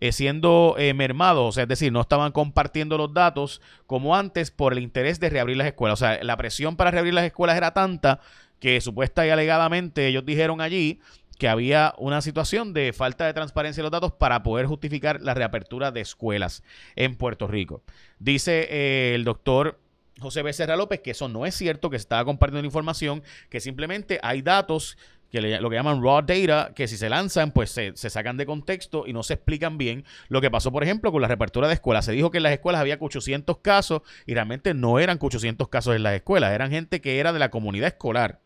eh, 0.00 0.12
siendo 0.12 0.76
eh, 0.78 0.94
mermados, 0.94 1.48
o 1.48 1.52
sea, 1.52 1.62
es 1.62 1.68
decir, 1.68 1.92
no 1.92 2.00
estaban 2.02 2.32
compartiendo 2.32 2.98
los 2.98 3.12
datos 3.12 3.60
como 3.86 4.16
antes 4.16 4.50
por 4.50 4.72
el 4.72 4.78
interés 4.78 5.18
de 5.18 5.30
reabrir 5.30 5.56
las 5.56 5.66
escuelas. 5.66 6.00
O 6.00 6.04
sea, 6.04 6.22
la 6.22 6.36
presión 6.36 6.76
para 6.76 6.90
reabrir 6.90 7.14
las 7.14 7.24
escuelas 7.24 7.56
era 7.56 7.72
tanta 7.72 8.20
que 8.60 8.80
supuesta 8.82 9.26
y 9.26 9.30
alegadamente 9.30 10.06
ellos 10.06 10.24
dijeron 10.24 10.60
allí 10.60 11.00
que 11.40 11.48
había 11.48 11.94
una 11.96 12.20
situación 12.20 12.74
de 12.74 12.92
falta 12.92 13.24
de 13.24 13.32
transparencia 13.32 13.80
de 13.80 13.84
los 13.84 13.90
datos 13.90 14.12
para 14.12 14.42
poder 14.42 14.66
justificar 14.66 15.22
la 15.22 15.32
reapertura 15.32 15.90
de 15.90 16.02
escuelas 16.02 16.62
en 16.96 17.16
Puerto 17.16 17.48
Rico. 17.48 17.82
Dice 18.18 18.68
eh, 18.70 19.14
el 19.14 19.24
doctor 19.24 19.80
José 20.20 20.42
Becerra 20.42 20.76
López 20.76 21.00
que 21.00 21.12
eso 21.12 21.30
no 21.30 21.46
es 21.46 21.54
cierto, 21.54 21.88
que 21.88 21.98
se 21.98 22.02
estaba 22.02 22.26
compartiendo 22.26 22.66
información, 22.66 23.22
que 23.48 23.58
simplemente 23.58 24.20
hay 24.22 24.42
datos 24.42 24.98
que 25.30 25.40
lo 25.40 25.70
que 25.70 25.76
llaman 25.76 26.02
raw 26.02 26.20
data, 26.20 26.74
que 26.74 26.86
si 26.88 26.98
se 26.98 27.08
lanzan, 27.08 27.52
pues 27.52 27.70
se, 27.70 27.92
se, 27.94 28.10
sacan 28.10 28.36
de 28.36 28.44
contexto 28.44 29.04
y 29.06 29.14
no 29.14 29.22
se 29.22 29.34
explican 29.34 29.78
bien. 29.78 30.04
Lo 30.28 30.42
que 30.42 30.50
pasó, 30.50 30.72
por 30.72 30.82
ejemplo, 30.82 31.10
con 31.12 31.22
la 31.22 31.28
reapertura 31.28 31.68
de 31.68 31.74
escuelas. 31.74 32.04
Se 32.04 32.12
dijo 32.12 32.30
que 32.30 32.38
en 32.38 32.42
las 32.42 32.52
escuelas 32.52 32.80
había 32.80 32.98
800 33.00 33.58
casos 33.58 34.02
y 34.26 34.34
realmente 34.34 34.74
no 34.74 34.98
eran 34.98 35.18
800 35.20 35.68
casos 35.68 35.96
en 35.96 36.02
las 36.02 36.14
escuelas, 36.14 36.52
eran 36.52 36.70
gente 36.70 37.00
que 37.00 37.18
era 37.18 37.32
de 37.32 37.38
la 37.38 37.50
comunidad 37.50 37.86
escolar 37.86 38.40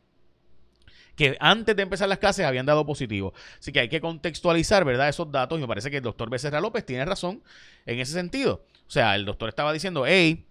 que 1.17 1.37
antes 1.41 1.77
de 1.77 1.83
empezar 1.83 2.09
las 2.09 2.19
clases 2.19 2.45
habían 2.45 2.67
dado 2.67 2.85
positivo. 2.85 3.33
Así 3.59 3.73
que 3.73 3.81
hay 3.81 3.89
que 3.89 4.01
contextualizar, 4.01 4.85
¿verdad? 4.85 5.09
Esos 5.09 5.31
datos 5.31 5.59
y 5.59 5.61
me 5.61 5.69
parece 5.69 5.91
que 5.91 5.99
el 5.99 6.03
doctor 6.03 6.31
Becerra 6.31 6.61
López 6.61 6.85
tiene 6.85 7.05
razón 7.05 7.43
en 7.87 8.01
ese 8.01 8.13
sentido. 8.13 8.65
O 8.87 8.91
sea, 8.91 9.15
el 9.15 9.25
doctor 9.25 9.49
estaba 9.49 9.73
diciendo, 9.73 10.05
hey, 10.07 10.47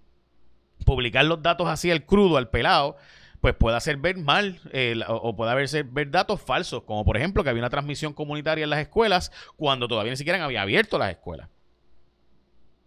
publicar 0.85 1.25
los 1.25 1.41
datos 1.41 1.67
así 1.67 1.91
al 1.91 2.05
crudo, 2.05 2.37
al 2.37 2.49
pelado, 2.49 2.97
pues 3.41 3.55
puede 3.55 3.75
hacer 3.75 3.97
ver 3.97 4.17
mal 4.17 4.61
o 5.07 5.35
puede 5.35 5.51
haberse 5.51 5.83
ver 5.83 6.09
datos 6.09 6.41
falsos, 6.41 6.83
como 6.83 7.03
por 7.03 7.17
ejemplo 7.17 7.43
que 7.43 7.49
había 7.49 7.61
una 7.61 7.69
transmisión 7.69 8.13
comunitaria 8.13 8.63
en 8.63 8.69
las 8.69 8.79
escuelas 8.79 9.31
cuando 9.57 9.87
todavía 9.89 10.11
ni 10.11 10.17
siquiera 10.17 10.43
había 10.43 10.61
abierto 10.61 10.97
las 10.97 11.11
escuelas. 11.11 11.49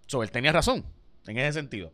So, 0.06 0.22
él 0.22 0.30
tenía 0.30 0.52
razón 0.52 0.86
en 1.26 1.36
ese 1.38 1.52
sentido. 1.52 1.92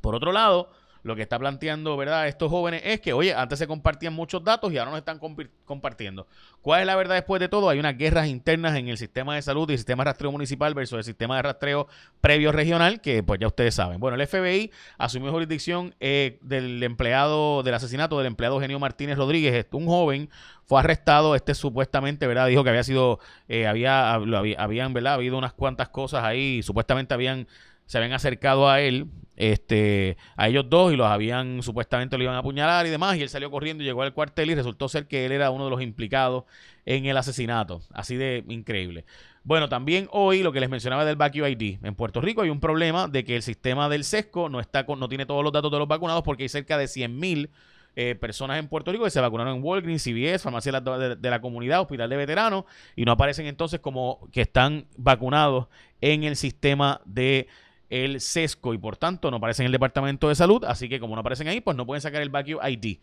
Por 0.00 0.14
otro 0.14 0.30
lado, 0.30 0.70
lo 1.04 1.14
que 1.14 1.22
está 1.22 1.38
planteando, 1.38 1.96
¿verdad? 1.96 2.26
Estos 2.26 2.50
jóvenes 2.50 2.80
es 2.84 3.00
que, 3.00 3.12
oye, 3.12 3.34
antes 3.34 3.58
se 3.58 3.66
compartían 3.66 4.14
muchos 4.14 4.42
datos 4.42 4.72
y 4.72 4.78
ahora 4.78 4.90
no 4.90 4.96
están 4.96 5.20
compartiendo. 5.66 6.26
¿Cuál 6.62 6.80
es 6.80 6.86
la 6.86 6.96
verdad 6.96 7.14
después 7.14 7.40
de 7.40 7.48
todo? 7.48 7.68
Hay 7.68 7.78
unas 7.78 7.96
guerras 7.96 8.26
internas 8.26 8.74
en 8.74 8.88
el 8.88 8.96
sistema 8.96 9.34
de 9.34 9.42
salud 9.42 9.68
y 9.68 9.74
el 9.74 9.78
sistema 9.78 10.02
de 10.02 10.10
rastreo 10.10 10.32
municipal 10.32 10.72
versus 10.72 10.96
el 10.96 11.04
sistema 11.04 11.36
de 11.36 11.42
rastreo 11.42 11.88
previo 12.22 12.52
regional, 12.52 13.02
que 13.02 13.22
pues 13.22 13.38
ya 13.38 13.46
ustedes 13.46 13.74
saben. 13.74 14.00
Bueno, 14.00 14.20
el 14.20 14.26
FBI 14.26 14.72
asumió 14.96 15.30
jurisdicción 15.30 15.94
eh, 16.00 16.38
del 16.40 16.82
empleado, 16.82 17.62
del 17.62 17.74
asesinato 17.74 18.16
del 18.16 18.26
empleado 18.26 18.58
Genio 18.58 18.78
Martínez 18.78 19.18
Rodríguez, 19.18 19.66
un 19.72 19.86
joven 19.86 20.30
fue 20.64 20.80
arrestado, 20.80 21.34
este 21.34 21.54
supuestamente, 21.54 22.26
¿verdad? 22.26 22.46
Dijo 22.46 22.64
que 22.64 22.70
había 22.70 22.82
sido, 22.82 23.20
eh, 23.48 23.66
había, 23.66 24.14
habían, 24.14 24.94
¿verdad? 24.94 25.14
Habido 25.14 25.36
unas 25.36 25.52
cuantas 25.52 25.90
cosas 25.90 26.24
ahí, 26.24 26.62
supuestamente 26.62 27.12
habían 27.12 27.46
se 27.86 27.98
habían 27.98 28.12
acercado 28.12 28.68
a 28.68 28.80
él, 28.80 29.06
este, 29.36 30.16
a 30.36 30.48
ellos 30.48 30.66
dos, 30.68 30.92
y 30.92 30.96
los 30.96 31.06
habían, 31.06 31.62
supuestamente 31.62 32.16
lo 32.16 32.24
iban 32.24 32.36
a 32.36 32.38
apuñalar 32.38 32.86
y 32.86 32.90
demás, 32.90 33.16
y 33.16 33.22
él 33.22 33.28
salió 33.28 33.50
corriendo 33.50 33.82
y 33.82 33.86
llegó 33.86 34.02
al 34.02 34.14
cuartel 34.14 34.50
y 34.50 34.54
resultó 34.54 34.88
ser 34.88 35.06
que 35.06 35.26
él 35.26 35.32
era 35.32 35.50
uno 35.50 35.64
de 35.64 35.70
los 35.70 35.82
implicados 35.82 36.44
en 36.86 37.06
el 37.06 37.16
asesinato. 37.16 37.82
Así 37.92 38.16
de 38.16 38.44
increíble. 38.48 39.04
Bueno, 39.42 39.68
también 39.68 40.08
hoy 40.10 40.42
lo 40.42 40.52
que 40.52 40.60
les 40.60 40.70
mencionaba 40.70 41.04
del 41.04 41.16
Vacuum 41.16 41.46
ID. 41.46 41.78
En 41.82 41.94
Puerto 41.94 42.22
Rico 42.22 42.40
hay 42.40 42.48
un 42.48 42.60
problema 42.60 43.08
de 43.08 43.24
que 43.24 43.36
el 43.36 43.42
sistema 43.42 43.90
del 43.90 44.04
SESCO 44.04 44.48
no, 44.48 44.58
está 44.58 44.86
con, 44.86 44.98
no 44.98 45.08
tiene 45.08 45.26
todos 45.26 45.44
los 45.44 45.52
datos 45.52 45.70
de 45.70 45.78
los 45.78 45.86
vacunados 45.86 46.22
porque 46.22 46.44
hay 46.44 46.48
cerca 46.48 46.78
de 46.78 46.88
100 46.88 47.18
mil 47.18 47.50
eh, 47.96 48.16
personas 48.16 48.58
en 48.58 48.68
Puerto 48.68 48.90
Rico 48.90 49.04
que 49.04 49.10
se 49.10 49.20
vacunaron 49.20 49.56
en 49.56 49.62
Walgreens, 49.62 50.02
CVS, 50.02 50.42
farmacia 50.42 50.72
de 50.72 51.16
de 51.16 51.30
la 51.30 51.40
comunidad, 51.40 51.82
hospital 51.82 52.08
de 52.08 52.16
veteranos, 52.16 52.64
y 52.96 53.04
no 53.04 53.12
aparecen 53.12 53.46
entonces 53.46 53.80
como 53.80 54.26
que 54.32 54.40
están 54.40 54.86
vacunados 54.96 55.68
en 56.00 56.24
el 56.24 56.36
sistema 56.36 57.02
de 57.04 57.46
el 57.90 58.20
sesco 58.20 58.74
y 58.74 58.78
por 58.78 58.96
tanto 58.96 59.30
no 59.30 59.38
aparecen 59.38 59.64
en 59.64 59.66
el 59.66 59.72
Departamento 59.72 60.28
de 60.28 60.34
Salud, 60.34 60.64
así 60.64 60.88
que 60.88 61.00
como 61.00 61.14
no 61.14 61.20
aparecen 61.20 61.48
ahí, 61.48 61.60
pues 61.60 61.76
no 61.76 61.86
pueden 61.86 62.00
sacar 62.00 62.22
el 62.22 62.30
Vacuum 62.30 62.58
ID. 62.66 62.98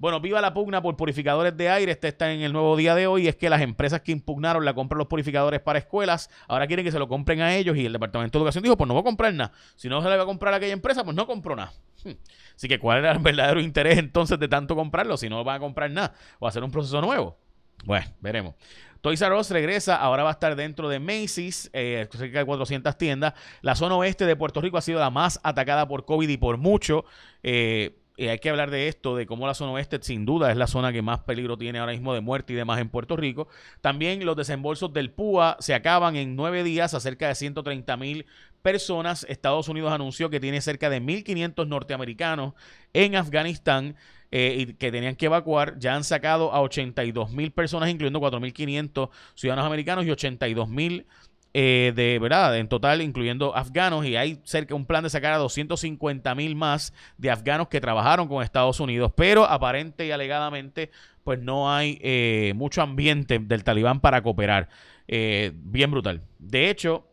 Bueno, 0.00 0.20
viva 0.20 0.40
la 0.40 0.54
pugna 0.54 0.80
por 0.80 0.96
purificadores 0.96 1.56
de 1.56 1.70
aire. 1.70 1.90
Este 1.90 2.06
está 2.06 2.32
en 2.32 2.40
el 2.42 2.52
nuevo 2.52 2.76
día 2.76 2.94
de 2.94 3.08
hoy. 3.08 3.26
Es 3.26 3.34
que 3.34 3.50
las 3.50 3.60
empresas 3.60 4.00
que 4.00 4.12
impugnaron 4.12 4.64
la 4.64 4.72
compra 4.72 4.94
de 4.94 5.00
los 5.00 5.08
purificadores 5.08 5.60
para 5.60 5.80
escuelas 5.80 6.30
ahora 6.46 6.68
quieren 6.68 6.84
que 6.84 6.92
se 6.92 7.00
lo 7.00 7.08
compren 7.08 7.40
a 7.40 7.56
ellos. 7.56 7.76
Y 7.76 7.84
el 7.84 7.92
Departamento 7.92 8.38
de 8.38 8.42
Educación 8.42 8.62
dijo: 8.62 8.76
Pues 8.76 8.86
no 8.86 8.94
voy 8.94 9.00
a 9.00 9.04
comprar 9.04 9.34
nada. 9.34 9.52
Si 9.74 9.88
no 9.88 10.00
se 10.00 10.08
le 10.08 10.16
va 10.16 10.22
a 10.22 10.26
comprar 10.26 10.54
a 10.54 10.58
aquella 10.58 10.72
empresa, 10.72 11.02
pues 11.02 11.16
no 11.16 11.26
compró 11.26 11.56
nada. 11.56 11.72
Hmm. 12.04 12.12
Así 12.54 12.68
que, 12.68 12.78
¿cuál 12.78 12.98
era 12.98 13.10
el 13.10 13.18
verdadero 13.18 13.60
interés 13.60 13.98
entonces 13.98 14.38
de 14.38 14.46
tanto 14.46 14.76
comprarlo 14.76 15.16
si 15.16 15.28
no 15.28 15.42
van 15.42 15.56
a 15.56 15.60
comprar 15.60 15.90
nada 15.90 16.14
o 16.38 16.46
hacer 16.46 16.62
un 16.62 16.70
proceso 16.70 17.00
nuevo? 17.00 17.36
Bueno, 17.84 18.06
veremos. 18.20 18.54
Toys 19.00 19.22
R 19.22 19.34
Us 19.36 19.50
regresa, 19.50 19.96
ahora 19.96 20.24
va 20.24 20.30
a 20.30 20.32
estar 20.32 20.56
dentro 20.56 20.88
de 20.88 20.98
Macy's, 20.98 21.70
eh, 21.72 22.08
cerca 22.10 22.40
de 22.40 22.44
400 22.44 22.98
tiendas. 22.98 23.34
La 23.62 23.74
zona 23.74 23.96
oeste 23.96 24.26
de 24.26 24.36
Puerto 24.36 24.60
Rico 24.60 24.76
ha 24.78 24.82
sido 24.82 24.98
la 24.98 25.10
más 25.10 25.40
atacada 25.42 25.86
por 25.86 26.04
COVID 26.04 26.28
y 26.28 26.36
por 26.36 26.56
mucho. 26.56 27.04
Eh, 27.42 27.96
hay 28.18 28.38
que 28.40 28.50
hablar 28.50 28.70
de 28.70 28.88
esto, 28.88 29.14
de 29.14 29.26
cómo 29.26 29.46
la 29.46 29.54
zona 29.54 29.72
oeste 29.72 30.00
sin 30.02 30.26
duda 30.26 30.50
es 30.50 30.56
la 30.56 30.66
zona 30.66 30.92
que 30.92 31.02
más 31.02 31.20
peligro 31.20 31.56
tiene 31.56 31.78
ahora 31.78 31.92
mismo 31.92 32.12
de 32.14 32.20
muerte 32.20 32.52
y 32.52 32.56
demás 32.56 32.80
en 32.80 32.88
Puerto 32.88 33.16
Rico. 33.16 33.46
También 33.80 34.24
los 34.26 34.36
desembolsos 34.36 34.92
del 34.92 35.12
PUA 35.12 35.56
se 35.60 35.74
acaban 35.74 36.16
en 36.16 36.34
nueve 36.34 36.64
días 36.64 36.94
a 36.94 37.00
cerca 37.00 37.28
de 37.28 37.36
130 37.36 37.96
mil 37.96 38.26
personas. 38.62 39.24
Estados 39.28 39.68
Unidos 39.68 39.92
anunció 39.92 40.30
que 40.30 40.40
tiene 40.40 40.60
cerca 40.60 40.90
de 40.90 41.00
1.500 41.00 41.68
norteamericanos 41.68 42.54
en 42.92 43.14
Afganistán. 43.14 43.94
Eh, 44.30 44.56
y 44.58 44.74
que 44.74 44.92
tenían 44.92 45.16
que 45.16 45.26
evacuar, 45.26 45.78
ya 45.78 45.94
han 45.94 46.04
sacado 46.04 46.52
a 46.52 46.60
82 46.60 47.30
mil 47.30 47.50
personas, 47.50 47.88
incluyendo 47.88 48.20
4.500 48.20 49.08
ciudadanos 49.34 49.66
americanos 49.66 50.04
y 50.04 50.10
82 50.10 50.68
mil 50.68 51.06
eh, 51.54 51.92
de 51.96 52.18
verdad, 52.18 52.56
en 52.58 52.68
total, 52.68 53.00
incluyendo 53.00 53.56
afganos, 53.56 54.04
y 54.04 54.16
hay 54.16 54.40
cerca 54.44 54.74
un 54.74 54.84
plan 54.84 55.02
de 55.02 55.10
sacar 55.10 55.32
a 55.32 55.38
250 55.38 56.34
mil 56.34 56.54
más 56.54 56.92
de 57.16 57.30
afganos 57.30 57.68
que 57.68 57.80
trabajaron 57.80 58.28
con 58.28 58.42
Estados 58.42 58.80
Unidos, 58.80 59.12
pero 59.16 59.44
aparente 59.44 60.06
y 60.06 60.10
alegadamente, 60.10 60.90
pues 61.24 61.40
no 61.40 61.72
hay 61.72 61.98
eh, 62.02 62.52
mucho 62.54 62.82
ambiente 62.82 63.38
del 63.38 63.64
talibán 63.64 64.00
para 64.00 64.22
cooperar. 64.22 64.68
Eh, 65.08 65.52
bien 65.54 65.90
brutal. 65.90 66.22
De 66.38 66.68
hecho, 66.68 67.06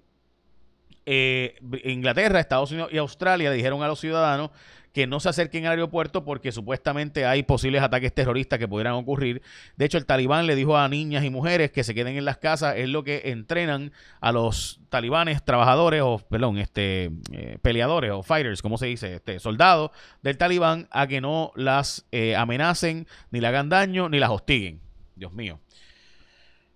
Inglaterra, 1.06 2.40
Estados 2.40 2.72
Unidos 2.72 2.90
y 2.92 2.98
Australia 2.98 3.52
dijeron 3.52 3.84
a 3.84 3.88
los 3.88 4.00
ciudadanos 4.00 4.50
que 4.96 5.08
no 5.08 5.20
se 5.20 5.28
acerquen 5.28 5.66
al 5.66 5.72
aeropuerto 5.72 6.24
porque 6.24 6.54
supuestamente 6.54 7.26
hay 7.26 7.44
posibles 7.44 7.82
ataques 7.82 8.14
terroristas 8.14 8.60
que 8.60 8.66
pudieran 8.66 8.94
ocurrir. 8.94 9.42
De 9.76 9.84
hecho, 9.84 9.98
el 9.98 10.06
talibán 10.06 10.48
le 10.48 10.56
dijo 10.56 10.78
a 10.78 10.88
niñas 10.88 11.26
y 11.26 11.30
mujeres 11.30 11.70
que 11.72 11.84
se 11.84 11.94
queden 11.94 12.16
en 12.16 12.24
las 12.24 12.38
casas, 12.38 12.76
es 12.78 12.88
lo 12.88 13.04
que 13.04 13.24
entrenan 13.26 13.92
a 14.22 14.32
los 14.32 14.80
talibanes 14.88 15.44
trabajadores 15.44 16.02
o, 16.02 16.20
perdón, 16.30 16.60
este, 16.60 17.12
eh, 17.34 17.58
peleadores 17.62 18.12
o 18.12 18.24
fighters, 18.24 18.62
como 18.62 18.78
se 18.78 18.86
dice, 18.86 19.16
este, 19.16 19.38
soldados 19.40 19.92
del 20.22 20.38
talibán 20.38 20.88
a 20.92 21.08
que 21.08 21.20
no 21.20 21.52
las 21.58 22.06
eh, 22.14 22.38
amenacen, 22.38 23.06
ni 23.32 23.42
le 23.42 23.48
hagan 23.48 23.68
daño, 23.68 24.08
ni 24.08 24.18
las 24.18 24.30
hostiguen. 24.30 24.80
Dios 25.14 25.34
mío. 25.34 25.60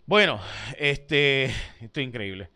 Bueno, 0.06 0.42
este, 0.78 1.46
esto 1.80 2.02
es 2.02 2.06
increíble. 2.06 2.50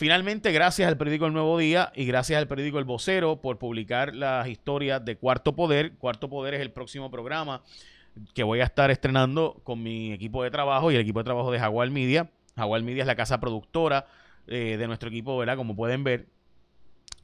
Finalmente, 0.00 0.50
gracias 0.50 0.88
al 0.88 0.96
periódico 0.96 1.26
El 1.26 1.34
Nuevo 1.34 1.58
Día 1.58 1.92
y 1.94 2.06
gracias 2.06 2.38
al 2.38 2.48
periódico 2.48 2.78
El 2.78 2.86
Vocero 2.86 3.42
por 3.42 3.58
publicar 3.58 4.14
las 4.14 4.48
historias 4.48 5.04
de 5.04 5.16
Cuarto 5.16 5.54
Poder. 5.54 5.92
Cuarto 5.98 6.30
Poder 6.30 6.54
es 6.54 6.62
el 6.62 6.70
próximo 6.70 7.10
programa 7.10 7.62
que 8.32 8.42
voy 8.42 8.60
a 8.60 8.64
estar 8.64 8.90
estrenando 8.90 9.60
con 9.62 9.82
mi 9.82 10.14
equipo 10.14 10.42
de 10.42 10.50
trabajo 10.50 10.90
y 10.90 10.94
el 10.94 11.02
equipo 11.02 11.20
de 11.20 11.24
trabajo 11.24 11.52
de 11.52 11.58
Jaguar 11.58 11.90
Media. 11.90 12.30
Jaguar 12.56 12.82
Media 12.82 13.02
es 13.02 13.06
la 13.06 13.14
casa 13.14 13.40
productora 13.40 14.06
eh, 14.46 14.78
de 14.78 14.86
nuestro 14.86 15.10
equipo, 15.10 15.36
¿verdad? 15.36 15.58
Como 15.58 15.76
pueden 15.76 16.02
ver. 16.02 16.28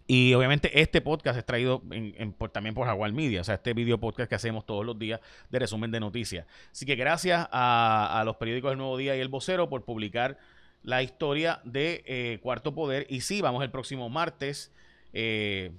Y 0.06 0.34
obviamente 0.34 0.78
este 0.78 1.00
podcast 1.00 1.38
es 1.38 1.46
traído 1.46 1.82
también 2.52 2.74
por 2.74 2.86
Jaguar 2.86 3.10
Media, 3.10 3.40
o 3.40 3.44
sea, 3.44 3.54
este 3.54 3.72
video 3.72 3.96
podcast 3.98 4.28
que 4.28 4.34
hacemos 4.34 4.66
todos 4.66 4.84
los 4.84 4.98
días 4.98 5.20
de 5.48 5.60
resumen 5.60 5.90
de 5.90 6.00
noticias. 6.00 6.44
Así 6.72 6.84
que 6.84 6.94
gracias 6.94 7.48
a, 7.50 8.20
a 8.20 8.24
los 8.24 8.36
periódicos 8.36 8.70
El 8.70 8.76
Nuevo 8.76 8.98
Día 8.98 9.16
y 9.16 9.20
El 9.20 9.28
Vocero 9.28 9.70
por 9.70 9.86
publicar 9.86 10.36
la 10.86 11.02
historia 11.02 11.60
de 11.64 12.02
eh, 12.06 12.38
Cuarto 12.42 12.72
Poder. 12.72 13.06
Y 13.10 13.20
sí, 13.20 13.42
vamos 13.42 13.62
el 13.62 13.70
próximo 13.70 14.08
martes, 14.08 14.72
eh, 15.12 15.72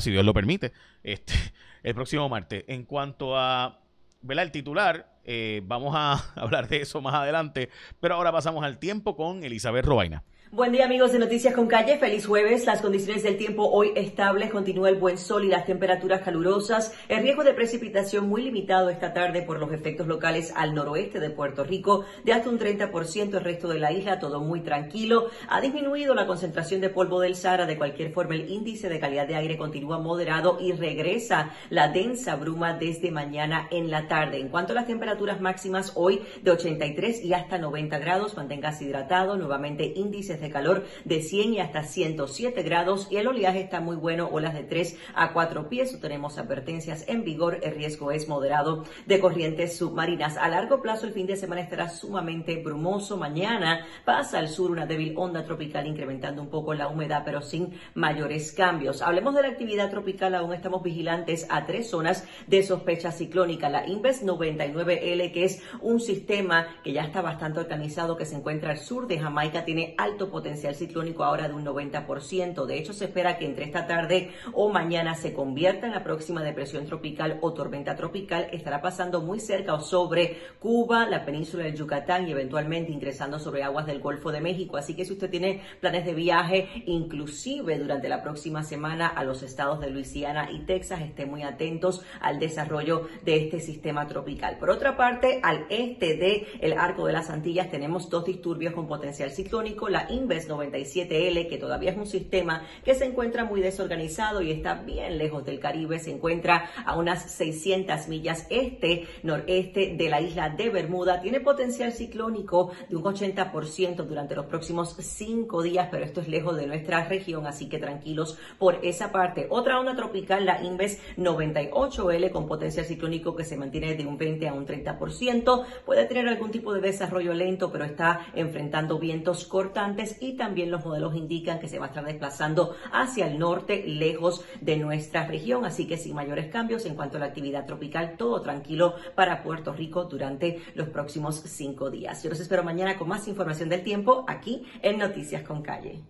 si 0.00 0.10
Dios 0.10 0.24
lo 0.24 0.34
permite, 0.34 0.72
este, 1.02 1.32
el 1.82 1.94
próximo 1.94 2.28
martes. 2.28 2.64
En 2.66 2.84
cuanto 2.84 3.38
a 3.38 3.78
¿verdad? 4.20 4.44
el 4.44 4.50
titular, 4.50 5.16
eh, 5.24 5.62
vamos 5.64 5.94
a 5.96 6.14
hablar 6.34 6.68
de 6.68 6.82
eso 6.82 7.00
más 7.00 7.14
adelante, 7.14 7.70
pero 8.00 8.16
ahora 8.16 8.32
pasamos 8.32 8.64
al 8.64 8.78
tiempo 8.78 9.16
con 9.16 9.44
Elizabeth 9.44 9.86
Robaina. 9.86 10.24
Buen 10.50 10.72
día 10.72 10.86
amigos 10.86 11.12
de 11.12 11.18
Noticias 11.18 11.52
con 11.52 11.66
Calle, 11.66 11.98
feliz 11.98 12.24
jueves. 12.26 12.64
Las 12.64 12.80
condiciones 12.80 13.22
del 13.22 13.36
tiempo 13.36 13.68
hoy 13.70 13.92
estables, 13.94 14.50
continúa 14.50 14.88
el 14.88 14.96
buen 14.96 15.18
sol 15.18 15.44
y 15.44 15.48
las 15.48 15.66
temperaturas 15.66 16.22
calurosas. 16.22 16.94
El 17.06 17.20
riesgo 17.20 17.44
de 17.44 17.52
precipitación 17.52 18.26
muy 18.26 18.40
limitado 18.40 18.88
esta 18.88 19.12
tarde 19.12 19.42
por 19.42 19.60
los 19.60 19.70
efectos 19.74 20.06
locales 20.06 20.50
al 20.56 20.74
noroeste 20.74 21.20
de 21.20 21.28
Puerto 21.28 21.64
Rico, 21.64 22.06
de 22.24 22.32
hasta 22.32 22.48
un 22.48 22.58
30% 22.58 23.34
el 23.34 23.44
resto 23.44 23.68
de 23.68 23.78
la 23.78 23.92
isla, 23.92 24.20
todo 24.20 24.40
muy 24.40 24.62
tranquilo. 24.62 25.26
Ha 25.50 25.60
disminuido 25.60 26.14
la 26.14 26.26
concentración 26.26 26.80
de 26.80 26.88
polvo 26.88 27.20
del 27.20 27.36
Sahara, 27.36 27.66
de 27.66 27.76
cualquier 27.76 28.14
forma 28.14 28.34
el 28.34 28.48
índice 28.48 28.88
de 28.88 29.00
calidad 29.00 29.28
de 29.28 29.36
aire 29.36 29.58
continúa 29.58 29.98
moderado 29.98 30.56
y 30.58 30.72
regresa 30.72 31.50
la 31.68 31.88
densa 31.88 32.36
bruma 32.36 32.72
desde 32.72 33.10
mañana 33.10 33.68
en 33.70 33.90
la 33.90 34.08
tarde. 34.08 34.40
En 34.40 34.48
cuanto 34.48 34.72
a 34.72 34.76
las 34.76 34.86
temperaturas 34.86 35.42
máximas, 35.42 35.92
hoy 35.94 36.22
de 36.40 36.52
83 36.52 37.22
y 37.22 37.34
hasta 37.34 37.58
90 37.58 37.98
grados, 37.98 38.34
manténgase 38.34 38.86
hidratado, 38.86 39.36
nuevamente 39.36 39.92
índices 39.94 40.37
de 40.40 40.50
calor 40.50 40.84
de 41.04 41.22
100 41.22 41.54
y 41.54 41.60
hasta 41.60 41.82
107 41.82 42.62
grados 42.62 43.08
y 43.10 43.16
el 43.16 43.26
oleaje 43.26 43.60
está 43.60 43.80
muy 43.80 43.96
bueno, 43.96 44.28
olas 44.30 44.54
de 44.54 44.64
3 44.64 44.96
a 45.14 45.32
4 45.32 45.68
pies. 45.68 45.98
Tenemos 46.00 46.38
advertencias 46.38 47.04
en 47.08 47.24
vigor, 47.24 47.60
el 47.62 47.74
riesgo 47.74 48.12
es 48.12 48.28
moderado 48.28 48.84
de 49.06 49.20
corrientes 49.20 49.76
submarinas. 49.76 50.36
A 50.36 50.48
largo 50.48 50.80
plazo 50.82 51.06
el 51.06 51.12
fin 51.12 51.26
de 51.26 51.36
semana 51.36 51.60
estará 51.60 51.88
sumamente 51.88 52.62
brumoso. 52.62 53.16
Mañana 53.16 53.86
pasa 54.04 54.38
al 54.38 54.48
sur 54.48 54.70
una 54.70 54.86
débil 54.86 55.14
onda 55.16 55.44
tropical 55.44 55.86
incrementando 55.86 56.42
un 56.42 56.48
poco 56.48 56.74
la 56.74 56.88
humedad 56.88 57.22
pero 57.24 57.42
sin 57.42 57.74
mayores 57.94 58.52
cambios. 58.52 59.02
Hablemos 59.02 59.34
de 59.34 59.42
la 59.42 59.48
actividad 59.48 59.90
tropical, 59.90 60.34
aún 60.34 60.52
estamos 60.52 60.82
vigilantes 60.82 61.46
a 61.50 61.66
tres 61.66 61.90
zonas 61.90 62.26
de 62.46 62.62
sospecha 62.62 63.12
ciclónica. 63.12 63.68
La 63.68 63.86
Inves 63.86 64.24
99L 64.24 65.32
que 65.32 65.44
es 65.44 65.62
un 65.80 66.00
sistema 66.00 66.68
que 66.82 66.92
ya 66.92 67.02
está 67.02 67.22
bastante 67.22 67.60
organizado 67.60 68.16
que 68.16 68.24
se 68.24 68.36
encuentra 68.36 68.72
al 68.72 68.78
sur 68.78 69.06
de 69.06 69.18
Jamaica, 69.18 69.64
tiene 69.64 69.94
alto 69.98 70.27
potencial 70.30 70.74
ciclónico 70.74 71.24
ahora 71.24 71.48
de 71.48 71.54
un 71.54 71.64
90%. 71.64 72.66
De 72.66 72.78
hecho, 72.78 72.92
se 72.92 73.06
espera 73.06 73.38
que 73.38 73.46
entre 73.46 73.64
esta 73.64 73.86
tarde 73.86 74.30
o 74.52 74.68
mañana 74.70 75.14
se 75.14 75.32
convierta 75.32 75.86
en 75.86 75.92
la 75.92 76.04
próxima 76.04 76.42
depresión 76.42 76.86
tropical 76.86 77.38
o 77.40 77.52
tormenta 77.52 77.96
tropical. 77.96 78.48
Estará 78.52 78.80
pasando 78.80 79.20
muy 79.20 79.40
cerca 79.40 79.74
o 79.74 79.80
sobre 79.80 80.38
Cuba, 80.58 81.06
la 81.06 81.24
península 81.24 81.64
del 81.64 81.76
Yucatán 81.76 82.28
y 82.28 82.32
eventualmente 82.32 82.92
ingresando 82.92 83.38
sobre 83.38 83.62
aguas 83.62 83.86
del 83.86 84.00
Golfo 84.00 84.32
de 84.32 84.40
México. 84.40 84.76
Así 84.76 84.94
que 84.94 85.04
si 85.04 85.12
usted 85.12 85.30
tiene 85.30 85.62
planes 85.80 86.04
de 86.04 86.14
viaje, 86.14 86.68
inclusive 86.86 87.78
durante 87.78 88.08
la 88.08 88.22
próxima 88.22 88.62
semana 88.62 89.06
a 89.06 89.24
los 89.24 89.42
estados 89.42 89.80
de 89.80 89.90
Luisiana 89.90 90.50
y 90.50 90.60
Texas, 90.60 91.00
estén 91.00 91.30
muy 91.30 91.42
atentos 91.42 92.02
al 92.20 92.38
desarrollo 92.38 93.08
de 93.24 93.36
este 93.36 93.60
sistema 93.60 94.06
tropical. 94.06 94.58
Por 94.58 94.70
otra 94.70 94.96
parte, 94.96 95.40
al 95.42 95.66
este 95.70 96.16
del 96.16 96.46
el 96.60 96.72
arco 96.78 97.06
de 97.06 97.12
las 97.12 97.30
Antillas 97.30 97.70
tenemos 97.70 98.08
dos 98.08 98.24
disturbios 98.24 98.74
con 98.74 98.86
potencial 98.86 99.30
ciclónico. 99.30 99.88
La 99.88 100.06
Inves 100.18 100.48
97L, 100.48 101.48
que 101.48 101.58
todavía 101.58 101.90
es 101.90 101.96
un 101.96 102.06
sistema 102.06 102.64
que 102.84 102.94
se 102.94 103.04
encuentra 103.04 103.44
muy 103.44 103.60
desorganizado 103.60 104.42
y 104.42 104.50
está 104.50 104.74
bien 104.74 105.18
lejos 105.18 105.44
del 105.44 105.60
Caribe, 105.60 105.98
se 105.98 106.10
encuentra 106.10 106.70
a 106.84 106.96
unas 106.96 107.30
600 107.30 108.08
millas 108.08 108.46
este, 108.50 109.06
noreste 109.22 109.94
de 109.96 110.08
la 110.08 110.20
isla 110.20 110.50
de 110.50 110.70
Bermuda, 110.70 111.20
tiene 111.20 111.40
potencial 111.40 111.92
ciclónico 111.92 112.72
de 112.88 112.96
un 112.96 113.02
80% 113.02 113.96
durante 114.04 114.34
los 114.34 114.46
próximos 114.46 114.96
cinco 114.98 115.62
días, 115.62 115.88
pero 115.90 116.04
esto 116.04 116.20
es 116.20 116.28
lejos 116.28 116.56
de 116.56 116.66
nuestra 116.66 117.04
región, 117.04 117.46
así 117.46 117.68
que 117.68 117.78
tranquilos 117.78 118.38
por 118.58 118.80
esa 118.82 119.12
parte. 119.12 119.46
Otra 119.50 119.78
onda 119.78 119.94
tropical, 119.94 120.44
la 120.44 120.62
Inves 120.62 121.00
98L, 121.16 122.30
con 122.30 122.46
potencial 122.46 122.86
ciclónico 122.86 123.36
que 123.36 123.44
se 123.44 123.56
mantiene 123.56 123.94
de 123.94 124.06
un 124.06 124.18
20 124.18 124.48
a 124.48 124.54
un 124.54 124.66
30%, 124.66 125.64
puede 125.84 126.06
tener 126.06 126.28
algún 126.28 126.50
tipo 126.50 126.72
de 126.72 126.80
desarrollo 126.80 127.34
lento, 127.34 127.70
pero 127.70 127.84
está 127.84 128.26
enfrentando 128.34 128.98
vientos 128.98 129.44
cortantes 129.44 130.07
y 130.20 130.34
también 130.36 130.70
los 130.70 130.84
modelos 130.84 131.14
indican 131.14 131.58
que 131.60 131.68
se 131.68 131.78
va 131.78 131.86
a 131.86 131.88
estar 131.88 132.04
desplazando 132.04 132.76
hacia 132.92 133.26
el 133.26 133.38
norte, 133.38 133.84
lejos 133.86 134.44
de 134.60 134.76
nuestra 134.76 135.26
región, 135.26 135.64
así 135.64 135.86
que 135.86 135.96
sin 135.96 136.14
mayores 136.14 136.46
cambios 136.50 136.86
en 136.86 136.94
cuanto 136.94 137.16
a 137.16 137.20
la 137.20 137.26
actividad 137.26 137.66
tropical, 137.66 138.16
todo 138.16 138.42
tranquilo 138.42 138.94
para 139.14 139.42
Puerto 139.42 139.72
Rico 139.72 140.04
durante 140.04 140.62
los 140.74 140.88
próximos 140.88 141.42
cinco 141.44 141.90
días. 141.90 142.22
Yo 142.22 142.30
los 142.30 142.40
espero 142.40 142.62
mañana 142.62 142.96
con 142.96 143.08
más 143.08 143.28
información 143.28 143.68
del 143.68 143.82
tiempo 143.82 144.24
aquí 144.28 144.66
en 144.82 144.98
Noticias 144.98 145.42
con 145.42 145.62
Calle. 145.62 146.00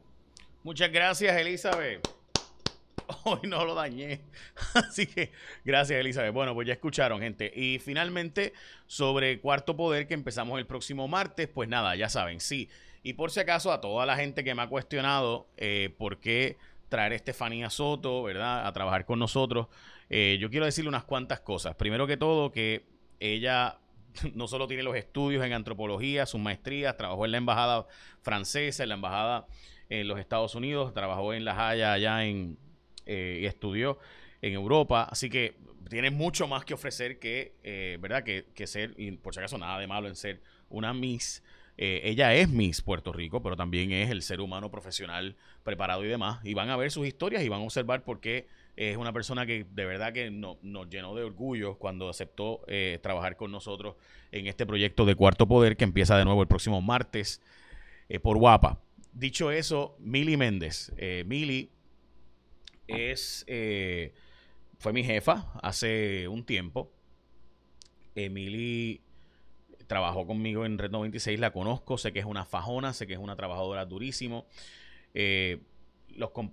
Muchas 0.62 0.90
gracias, 0.90 1.36
Elizabeth. 1.36 2.06
Hoy 3.24 3.40
no 3.48 3.64
lo 3.64 3.74
dañé. 3.74 4.20
Así 4.74 5.06
que 5.06 5.32
gracias, 5.64 5.98
Elizabeth. 5.98 6.32
Bueno, 6.32 6.54
pues 6.54 6.66
ya 6.66 6.74
escucharon, 6.74 7.20
gente. 7.20 7.50
Y 7.54 7.78
finalmente, 7.78 8.52
sobre 8.86 9.40
Cuarto 9.40 9.76
Poder, 9.76 10.06
que 10.06 10.14
empezamos 10.14 10.58
el 10.58 10.66
próximo 10.66 11.08
martes, 11.08 11.48
pues 11.48 11.68
nada, 11.68 11.96
ya 11.96 12.08
saben, 12.08 12.40
sí. 12.40 12.68
Y 13.08 13.14
por 13.14 13.30
si 13.30 13.40
acaso, 13.40 13.72
a 13.72 13.80
toda 13.80 14.04
la 14.04 14.16
gente 14.16 14.44
que 14.44 14.54
me 14.54 14.60
ha 14.60 14.66
cuestionado 14.66 15.48
eh, 15.56 15.94
por 15.96 16.20
qué 16.20 16.58
traer 16.90 17.12
a 17.12 17.14
Estefanía 17.14 17.70
Soto, 17.70 18.22
¿verdad?, 18.22 18.66
a 18.66 18.72
trabajar 18.74 19.06
con 19.06 19.18
nosotros, 19.18 19.68
eh, 20.10 20.36
yo 20.38 20.50
quiero 20.50 20.66
decirle 20.66 20.90
unas 20.90 21.04
cuantas 21.04 21.40
cosas. 21.40 21.74
Primero 21.74 22.06
que 22.06 22.18
todo, 22.18 22.52
que 22.52 22.84
ella 23.18 23.78
no 24.34 24.46
solo 24.46 24.66
tiene 24.66 24.82
los 24.82 24.94
estudios 24.94 25.42
en 25.42 25.54
antropología, 25.54 26.26
sus 26.26 26.38
maestrías, 26.38 26.98
trabajó 26.98 27.24
en 27.24 27.30
la 27.32 27.38
embajada 27.38 27.86
francesa, 28.20 28.82
en 28.82 28.90
la 28.90 28.96
embajada 28.96 29.46
en 29.88 30.06
los 30.06 30.20
Estados 30.20 30.54
Unidos, 30.54 30.92
trabajó 30.92 31.32
en 31.32 31.46
La 31.46 31.66
Haya 31.66 31.94
allá 31.94 32.26
en, 32.26 32.58
eh, 33.06 33.38
y 33.40 33.46
estudió 33.46 33.98
en 34.42 34.52
Europa, 34.52 35.08
así 35.10 35.30
que 35.30 35.56
tiene 35.88 36.10
mucho 36.10 36.46
más 36.46 36.66
que 36.66 36.74
ofrecer 36.74 37.18
que, 37.18 37.54
¿verdad? 38.02 38.22
Que, 38.22 38.44
que, 38.54 38.66
ser, 38.66 38.92
y 38.98 39.12
por 39.12 39.32
si 39.32 39.40
acaso 39.40 39.56
nada 39.56 39.78
de 39.78 39.86
malo 39.86 40.08
en 40.08 40.14
ser 40.14 40.42
una 40.68 40.92
Miss. 40.92 41.42
Eh, 41.80 42.00
ella 42.04 42.34
es 42.34 42.48
Miss 42.48 42.82
Puerto 42.82 43.12
Rico, 43.12 43.40
pero 43.40 43.56
también 43.56 43.92
es 43.92 44.10
el 44.10 44.22
ser 44.22 44.40
humano 44.40 44.68
profesional 44.68 45.36
preparado 45.62 46.04
y 46.04 46.08
demás. 46.08 46.40
Y 46.44 46.52
van 46.54 46.70
a 46.70 46.76
ver 46.76 46.90
sus 46.90 47.06
historias 47.06 47.44
y 47.44 47.48
van 47.48 47.60
a 47.60 47.64
observar 47.64 48.02
por 48.02 48.20
qué 48.20 48.48
es 48.74 48.96
una 48.96 49.12
persona 49.12 49.46
que 49.46 49.64
de 49.70 49.84
verdad 49.84 50.12
que 50.12 50.30
nos 50.30 50.88
llenó 50.88 51.14
de 51.14 51.22
orgullo 51.22 51.78
cuando 51.78 52.08
aceptó 52.08 52.62
eh, 52.66 52.98
trabajar 53.02 53.36
con 53.36 53.52
nosotros 53.52 53.94
en 54.32 54.46
este 54.46 54.66
proyecto 54.66 55.04
de 55.04 55.14
Cuarto 55.14 55.46
Poder 55.46 55.76
que 55.76 55.84
empieza 55.84 56.16
de 56.16 56.24
nuevo 56.24 56.42
el 56.42 56.48
próximo 56.48 56.80
martes 56.80 57.40
eh, 58.08 58.18
por 58.18 58.38
Guapa. 58.38 58.80
Dicho 59.12 59.50
eso, 59.50 59.96
Mili 60.00 60.36
Méndez. 60.36 60.92
Eh, 60.96 61.24
Mili 61.26 61.70
es, 62.86 63.44
fue 64.78 64.92
mi 64.92 65.04
jefa 65.04 65.52
hace 65.62 66.26
un 66.28 66.44
tiempo. 66.44 66.92
Mili 68.14 69.00
trabajó 69.88 70.26
conmigo 70.26 70.64
en 70.64 70.78
Red 70.78 70.92
96, 70.92 71.40
la 71.40 71.50
conozco, 71.50 71.98
sé 71.98 72.12
que 72.12 72.20
es 72.20 72.24
una 72.24 72.44
fajona, 72.44 72.92
sé 72.92 73.08
que 73.08 73.14
es 73.14 73.18
una 73.18 73.34
trabajadora 73.34 73.84
durísimo 73.84 74.46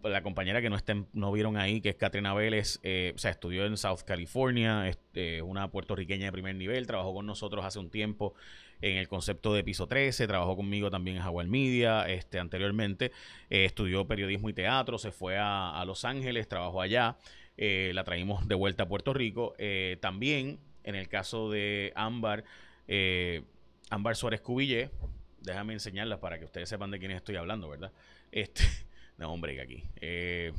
la 0.04 0.22
compañera 0.22 0.62
que 0.62 0.70
no 0.70 0.75
estén, 0.75 1.08
no 1.13 1.32
vieron 1.32 1.58
ahí, 1.58 1.82
que 1.82 1.89
es 1.89 1.96
Katrina 1.96 2.34
Vélez, 2.34 2.80
eh, 2.84 3.13
o 3.15 3.18
sea, 3.18 3.32
estudió 3.32 3.65
en 3.65 3.77
South 3.77 4.01
California, 4.06 4.88
este, 4.88 5.42
una 5.42 5.70
puertorriqueña 5.70 6.25
de 6.25 6.32
primer 6.32 6.56
nivel, 6.56 6.86
trabajó 6.86 7.13
con 7.13 7.25
nosotros 7.25 7.65
hace 7.65 7.80
un 7.80 7.89
tiempo 7.89 8.34
en 8.82 8.98
el 8.98 9.08
concepto 9.08 9.54
de 9.54 9.63
piso 9.63 9.88
13, 9.88 10.27
trabajó 10.27 10.56
conmigo 10.56 10.92
también 10.92 11.18
en 11.18 11.24
Jaguar 11.24 11.48
Media, 11.48 12.08
este, 12.08 12.39
anteriormente, 12.39 13.12
eh, 13.50 13.65
estudió 13.65 14.06
periodismo 14.06 14.50
y 14.50 14.54
teatro, 14.54 14.98
se 14.98 15.12
fue 15.12 15.38
a, 15.39 15.84
Los 15.86 16.06
Ángeles, 16.06 16.48
trabajó 16.48 16.82
allá, 16.82 17.18
eh, 17.58 17.92
la 17.94 18.04
traímos 18.04 18.48
de 18.48 18.56
vuelta 18.56 18.84
a 18.84 18.88
Puerto 18.88 19.13
Rico. 19.13 19.56
también, 20.00 20.60
en 20.84 20.96
el 20.96 21.08
caso 21.08 21.50
de 21.50 21.92
Ámbar, 21.96 22.44
Ámbar 23.89 24.15
Suárez 24.15 24.42
Cubillé, 24.42 24.92
déjame 25.46 25.74
enseñarlas 25.74 26.20
para 26.20 26.39
que 26.39 26.46
ustedes 26.46 26.68
sepan 26.68 26.92
de 26.92 27.00
quién 27.00 27.12
estoy 27.12 27.36
hablando, 27.36 27.70
¿verdad? 27.70 27.92
Este, 28.32 28.63
no, 29.18 29.32
hombre, 29.32 29.56
que 29.56 29.62
aquí. 29.62 29.84
Eh, 30.01 30.54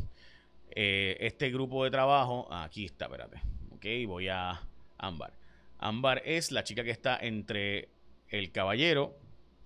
eh, 0.71 1.16
este 1.21 1.50
grupo 1.50 1.85
de 1.85 1.90
trabajo, 1.90 2.49
aquí 2.52 2.87
está, 2.87 3.06
espérate. 3.06 3.40
Ok, 3.73 3.85
voy 4.06 4.28
a 4.28 4.61
Ámbar. 4.99 5.33
Ámbar 5.78 6.23
es 6.25 6.52
la 6.52 6.64
chica 6.64 6.85
que 6.85 6.90
está 6.90 7.18
entre 7.21 7.88
el 8.28 8.50
caballero 8.50 9.14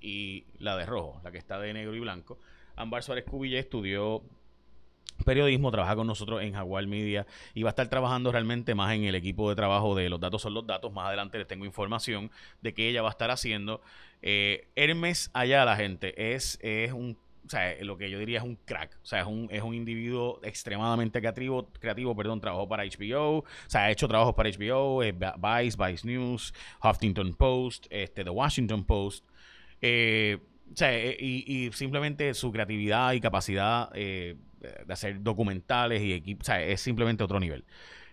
y 0.01 0.47
la 0.59 0.77
de 0.77 0.87
rojo, 0.87 1.21
la 1.23 1.31
que 1.31 1.39
está 1.39 1.59
de 1.61 1.73
negro 1.73 1.95
y 1.95 2.01
blanco. 2.01 2.39
Ámbar 2.77 3.03
Suárez 3.03 3.25
Cubilla 3.25 3.59
estudió 3.59 4.23
periodismo, 5.25 5.71
trabaja 5.71 5.97
con 5.97 6.07
nosotros 6.07 6.43
en 6.43 6.55
Jaguar 6.55 6.87
Media 6.87 7.27
y 7.55 7.63
va 7.63 7.71
a 7.71 7.73
estar 7.73 7.89
trabajando 7.89 8.33
realmente 8.33 8.75
más 8.75 8.95
en 8.95 9.05
el 9.05 9.15
equipo 9.15 9.49
de 9.49 9.57
trabajo 9.57 9.95
de 9.95 10.09
los 10.09 10.21
datos 10.21 10.43
son 10.43 10.55
los 10.55 10.67
datos. 10.67 10.93
Más 10.93 11.09
adelante 11.09 11.39
les 11.39 11.47
tengo 11.47 11.65
información 11.65 12.31
de 12.63 12.75
que 12.75 12.89
ella 12.89 13.03
va 13.03 13.09
a 13.09 13.13
estar 13.13 13.31
haciendo. 13.31 13.81
Eh, 14.23 14.69
Hermes 14.77 15.31
allá 15.33 15.65
la 15.65 15.77
gente 15.77 16.35
es, 16.35 16.59
es 16.63 16.93
un 16.93 17.17
o 17.47 17.49
sea, 17.51 17.75
lo 17.83 17.97
que 17.97 18.11
yo 18.11 18.19
diría 18.19 18.39
es 18.39 18.45
un 18.45 18.57
crack. 18.65 18.97
O 19.03 19.07
sea, 19.07 19.21
es 19.21 19.27
un, 19.27 19.49
es 19.51 19.63
un 19.63 19.75
individuo 19.75 20.41
extremadamente 20.43 21.21
creativo, 21.21 21.69
creativo, 21.81 22.15
perdón, 22.15 22.41
trabajó 22.41 22.69
para 22.69 22.85
HBO, 22.85 23.39
o 23.39 23.45
sea, 23.67 23.85
ha 23.85 23.91
hecho 23.91 24.07
trabajos 24.07 24.35
para 24.35 24.51
HBO, 24.51 25.03
eh, 25.03 25.13
Vice, 25.13 25.77
Vice 25.77 26.07
News, 26.07 26.55
Huffington 26.83 27.35
Post, 27.35 27.87
este, 27.91 28.25
The 28.25 28.31
Washington 28.31 28.85
Post. 28.85 29.25
Eh, 29.81 30.39
o 30.73 30.77
sea, 30.77 30.95
eh, 30.95 31.17
y, 31.19 31.73
simplemente 31.73 32.33
su 32.35 32.53
creatividad 32.53 33.13
y 33.15 33.21
capacidad 33.21 33.91
de 34.61 34.93
hacer 34.93 35.23
documentales 35.23 36.03
y 36.03 36.13
equipos, 36.13 36.45
o 36.45 36.47
sea, 36.47 36.63
es 36.63 36.81
simplemente 36.81 37.25
otro 37.25 37.41
nivel. 37.41 37.65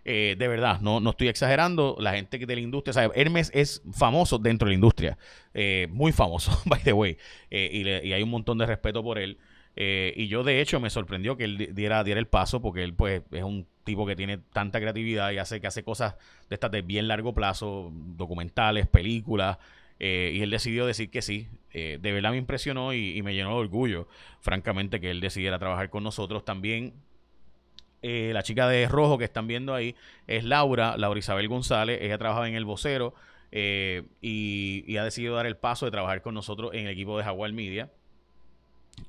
Eh, 0.10 0.38
de 0.40 0.48
verdad, 0.48 0.80
no, 0.80 1.02
no 1.02 1.10
estoy 1.10 1.28
exagerando. 1.28 1.98
La 2.00 2.14
gente 2.14 2.38
de 2.40 2.56
la 2.56 2.62
industria, 2.62 2.94
¿sabe? 2.94 3.12
Hermes 3.14 3.52
es 3.54 3.84
famoso 3.92 4.40
dentro 4.40 4.66
de 4.66 4.72
la 4.72 4.76
industria. 4.76 5.18
Eh, 5.54 5.88
muy 5.92 6.14
famoso, 6.14 6.58
by 6.66 6.82
the 6.82 6.94
way. 6.94 7.18
Eh, 7.52 8.02
y, 8.06 8.14
hay 8.14 8.24
un 8.24 8.30
montón 8.30 8.58
de 8.58 8.66
respeto 8.66 9.04
por 9.04 9.20
él. 9.20 9.38
y 9.76 10.28
yo, 10.30 10.44
de 10.44 10.62
hecho, 10.62 10.80
me 10.80 10.90
sorprendió 10.90 11.36
que 11.36 11.44
él 11.44 11.72
diera, 11.76 12.06
diera 12.06 12.22
el 12.22 12.28
paso 12.28 12.62
porque 12.62 12.84
él, 12.84 12.94
pues, 12.94 13.22
es 13.32 13.44
un 13.44 13.68
tipo 13.84 14.06
que 14.06 14.16
tiene 14.16 14.38
tanta 14.38 14.80
creatividad 14.80 15.32
y 15.32 15.40
hace 15.40 15.60
que 15.60 15.68
hace 15.68 15.84
cosas 15.84 16.16
de 16.50 16.56
estas 16.56 16.72
de 16.72 16.82
bien 16.82 17.10
largo 17.10 17.34
plazo, 17.34 17.92
documentales, 17.94 18.88
películas. 18.88 19.58
Y 20.00 20.42
él 20.42 20.50
decidió 20.50 20.86
decir 20.86 21.10
que 21.10 21.22
sí. 21.22 21.48
de 21.74 21.98
verdad 22.00 22.32
me 22.32 22.38
impresionó 22.38 22.94
y, 22.94 23.22
me 23.24 23.34
llenó 23.34 23.50
de 23.50 23.56
orgullo, 23.56 24.08
francamente, 24.42 25.00
que 25.00 25.12
él 25.12 25.22
decidiera 25.22 25.60
trabajar 25.60 25.90
con 25.90 26.04
nosotros. 26.04 26.46
También 26.46 26.94
eh, 28.04 28.32
la 28.34 28.44
chica 28.44 28.68
de 28.68 28.88
rojo 28.88 29.18
que 29.18 29.26
están 29.26 29.48
viendo 29.48 29.74
ahí 29.74 29.96
es 30.28 30.44
Laura, 30.44 30.98
Laura 30.98 31.20
Isabel 31.20 31.48
González. 31.48 32.00
Ella 32.02 32.18
trabajaba 32.18 32.48
en 32.48 32.56
El 32.56 32.66
Vocero 32.66 33.14
eh, 33.52 34.04
y, 34.22 34.96
ha 34.98 35.04
decidido 35.04 35.36
dar 35.36 35.46
el 35.46 35.58
paso 35.58 35.86
de 35.86 35.92
trabajar 35.92 36.22
con 36.22 36.34
nosotros 36.34 36.74
en 36.74 36.86
el 36.86 36.92
equipo 36.92 37.18
de 37.18 37.24
Jaguar 37.24 37.52
Media. 37.54 37.92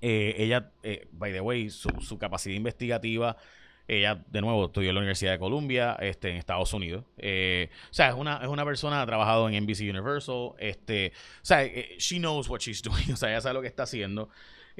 Eh, 0.01 0.35
ella, 0.39 0.71
by 1.13 1.33
the 1.33 1.41
way, 1.41 1.71
su, 1.71 2.19
capacidad 2.19 2.55
investigativa, 2.55 3.37
ella 3.89 4.23
de 4.29 4.41
nuevo 4.41 4.67
estudió 4.67 4.91
en 4.91 4.95
la 4.95 5.01
Universidad 5.01 5.33
de 5.33 5.39
Columbia, 5.39 5.97
este, 6.01 6.31
en 6.31 6.37
Estados 6.37 6.73
Unidos. 6.73 7.05
o 7.05 7.95
sea, 7.95 8.11
es 8.11 8.15
una, 8.15 8.37
es 8.43 8.49
una 8.49 8.65
persona, 8.65 9.03
ha 9.03 9.07
trabajado 9.07 9.49
en 9.49 9.65
NBC 9.65 9.81
Universal, 9.81 10.53
este, 10.59 11.13
o 11.43 11.45
sea, 11.45 11.67
she 11.99 12.19
knows 12.19 12.49
what 12.49 12.61
she's 12.61 12.83
doing, 12.83 13.13
o 13.13 13.17
sea, 13.17 13.31
ella 13.31 13.41
sabe 13.41 13.55
lo 13.55 13.63
que 13.63 13.69
está 13.69 13.83
haciendo. 13.83 14.29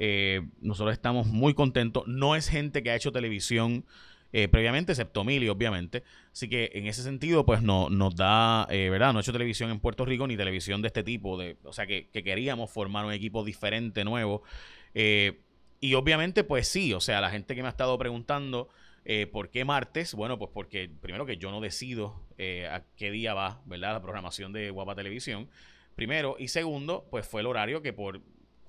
Eh, 0.01 0.47
nosotros 0.61 0.93
estamos 0.93 1.27
muy 1.27 1.53
contentos. 1.53 2.07
No 2.07 2.37
es 2.37 2.47
gente 2.47 2.81
que 2.81 2.89
ha 2.89 2.95
hecho 2.95 3.11
televisión 3.11 3.85
eh, 4.31 4.47
previamente, 4.47 4.93
excepto 4.93 5.25
Mili, 5.25 5.49
obviamente. 5.49 6.03
Así 6.31 6.47
que 6.47 6.71
en 6.73 6.87
ese 6.87 7.03
sentido, 7.03 7.45
pues 7.45 7.61
no, 7.61 7.89
nos 7.89 8.15
da, 8.15 8.65
eh, 8.69 8.89
¿verdad? 8.89 9.11
No 9.11 9.19
ha 9.19 9.21
hecho 9.21 9.33
televisión 9.33 9.69
en 9.69 9.81
Puerto 9.81 10.05
Rico 10.05 10.25
ni 10.25 10.37
televisión 10.37 10.81
de 10.81 10.87
este 10.87 11.03
tipo. 11.03 11.37
De, 11.37 11.57
o 11.63 11.73
sea, 11.73 11.85
que, 11.85 12.09
queríamos 12.11 12.71
formar 12.71 13.05
un 13.05 13.11
equipo 13.11 13.43
diferente, 13.43 14.05
nuevo. 14.05 14.43
y 15.81 15.93
obviamente, 15.93 16.45
pues 16.45 16.67
sí, 16.69 16.93
o 16.93 17.01
sea, 17.01 17.19
la 17.19 17.29
gente 17.29 17.53
que 17.53 17.61
me 17.61 17.67
ha 17.67 17.71
estado 17.71 17.97
preguntando. 17.97 18.69
¿Por 19.31 19.49
qué 19.49 19.65
martes? 19.65 20.13
Bueno, 20.13 20.37
pues 20.37 20.51
porque 20.53 20.89
primero 21.01 21.25
que 21.25 21.37
yo 21.37 21.49
no 21.51 21.61
decido 21.61 22.21
a 22.69 22.83
qué 22.95 23.11
día 23.11 23.33
va, 23.33 23.61
¿verdad? 23.65 23.93
La 23.93 24.01
programación 24.01 24.53
de 24.53 24.69
Guapa 24.69 24.95
Televisión. 24.95 25.49
Primero. 25.95 26.35
Y 26.39 26.47
segundo, 26.47 27.07
pues 27.09 27.27
fue 27.27 27.41
el 27.41 27.47
horario 27.47 27.81
que 27.81 27.91
por 27.91 28.21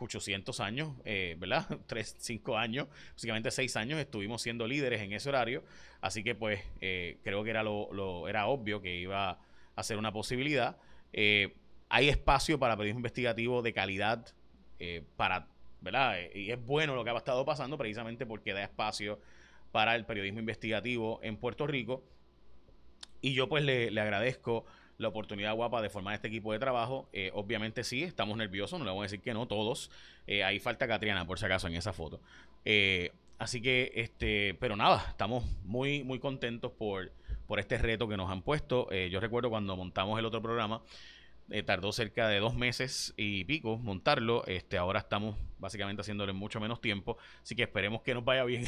800 0.05 0.61
años, 0.61 0.93
eh, 1.05 1.37
¿verdad? 1.39 1.67
3, 1.87 2.17
5 2.19 2.57
años, 2.57 2.89
básicamente 3.13 3.51
6 3.51 3.77
años 3.77 4.01
estuvimos 4.01 4.43
siendo 4.43 4.67
líderes 4.67 5.01
en 5.01 5.13
ese 5.13 5.29
horario, 5.29 5.63
así 6.01 6.23
que 6.23 6.35
pues 6.35 6.63
eh, 6.81 7.19
creo 7.23 7.45
que 7.45 7.51
era, 7.51 7.63
lo, 7.63 8.29
era 8.29 8.47
obvio 8.47 8.81
que 8.81 8.97
iba 8.97 9.39
a 9.77 9.83
ser 9.83 9.99
una 9.99 10.13
posibilidad. 10.13 10.77
Eh, 11.13 11.55
hay 11.89 12.09
espacio 12.09 12.59
para 12.59 12.77
periodismo 12.77 13.01
investigativo 13.01 13.63
de 13.63 13.73
calidad 13.73 14.27
para, 15.17 15.47
¿verdad? 15.83 16.17
Y 16.35 16.51
es 16.51 16.65
bueno 16.65 16.95
lo 16.95 17.05
que 17.05 17.11
ha 17.11 17.17
estado 17.17 17.45
pasando 17.45 17.77
precisamente 17.77 18.25
porque 18.25 18.55
da 18.55 18.63
espacio 18.63 19.21
para 19.73 19.97
el 19.97 20.05
periodismo 20.05 20.41
investigativo 20.41 21.21
en 21.23 21.37
Puerto 21.37 21.67
Rico. 21.67 22.05
Y 23.21 23.35
yo 23.35 23.49
pues 23.49 23.65
le, 23.65 23.91
le 23.91 24.01
agradezco 24.01 24.65
la 25.01 25.09
oportunidad 25.09 25.55
guapa 25.55 25.81
de 25.81 25.89
formar 25.89 26.15
este 26.15 26.29
equipo 26.29 26.53
de 26.53 26.59
trabajo. 26.59 27.09
Eh, 27.13 27.31
obviamente 27.35 27.85
sí, 27.85 28.03
estamos 28.03 28.37
nerviosos, 28.37 28.79
no 28.79 28.85
le 28.85 28.91
vamos 28.91 29.03
a 29.03 29.07
decir 29.07 29.21
que 29.21 29.33
no, 29.33 29.49
todos. 29.49 29.91
Eh, 30.27 30.45
ahí 30.45 30.59
falta 30.61 30.87
Catriana, 30.87 31.27
por 31.27 31.39
si 31.39 31.47
acaso, 31.47 31.67
en 31.67 31.75
esa 31.75 31.93
foto. 31.93 32.21
Eh, 32.65 33.11
así 33.39 33.63
que, 33.63 33.93
este, 33.95 34.55
pero 34.61 34.77
nada, 34.77 35.03
estamos 35.09 35.45
muy, 35.65 36.05
muy 36.05 36.19
contentos 36.19 36.73
por, 36.73 37.13
por 37.47 37.59
este 37.59 37.79
reto 37.79 38.09
que 38.09 38.17
nos 38.19 38.31
han 38.31 38.43
puesto. 38.43 38.89
yo 38.93 39.21
recuerdo 39.21 39.49
cuando 39.49 39.75
montamos 39.75 40.19
el 40.19 40.27
otro 40.27 40.43
programa, 40.43 40.83
tardó 41.67 41.93
cerca 41.93 42.29
de 42.29 42.39
dos 42.39 42.55
meses 42.55 43.13
y 43.17 43.45
pico 43.45 43.79
montarlo. 43.79 44.45
Este, 44.47 44.79
ahora 44.79 45.01
estamos 45.01 45.37
básicamente 45.59 46.01
haciéndolo 46.01 46.31
en 46.31 46.39
mucho 46.39 46.61
menos 46.61 46.81
tiempo. 46.81 47.19
Así 47.43 47.55
que 47.55 47.63
esperemos 47.63 48.03
que 48.03 48.15
nos 48.15 48.25
vaya 48.25 48.45
bien. 48.45 48.65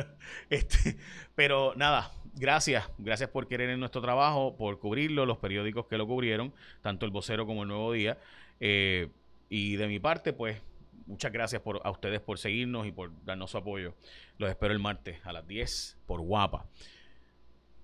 este, 0.50 0.96
pero 1.34 1.72
nada, 1.76 2.10
gracias. 2.34 2.88
Gracias 2.98 3.30
por 3.30 3.48
querer 3.48 3.70
en 3.70 3.80
nuestro 3.80 4.00
trabajo, 4.00 4.56
por 4.56 4.78
cubrirlo, 4.78 5.26
los 5.26 5.38
periódicos 5.38 5.86
que 5.86 5.98
lo 5.98 6.06
cubrieron, 6.06 6.52
tanto 6.82 7.06
el 7.06 7.12
vocero 7.12 7.46
como 7.46 7.62
el 7.62 7.68
nuevo 7.68 7.92
día. 7.92 8.18
Eh, 8.60 9.08
y 9.48 9.76
de 9.76 9.86
mi 9.88 9.98
parte, 9.98 10.32
pues, 10.32 10.60
muchas 11.06 11.32
gracias 11.32 11.62
por, 11.62 11.80
a 11.84 11.90
ustedes 11.90 12.20
por 12.20 12.38
seguirnos 12.38 12.86
y 12.86 12.92
por 12.92 13.10
darnos 13.24 13.50
su 13.50 13.58
apoyo. 13.58 13.94
Los 14.38 14.50
espero 14.50 14.72
el 14.72 14.80
martes 14.80 15.18
a 15.24 15.32
las 15.32 15.46
10 15.46 15.98
por 16.06 16.20
Guapa. 16.20 16.66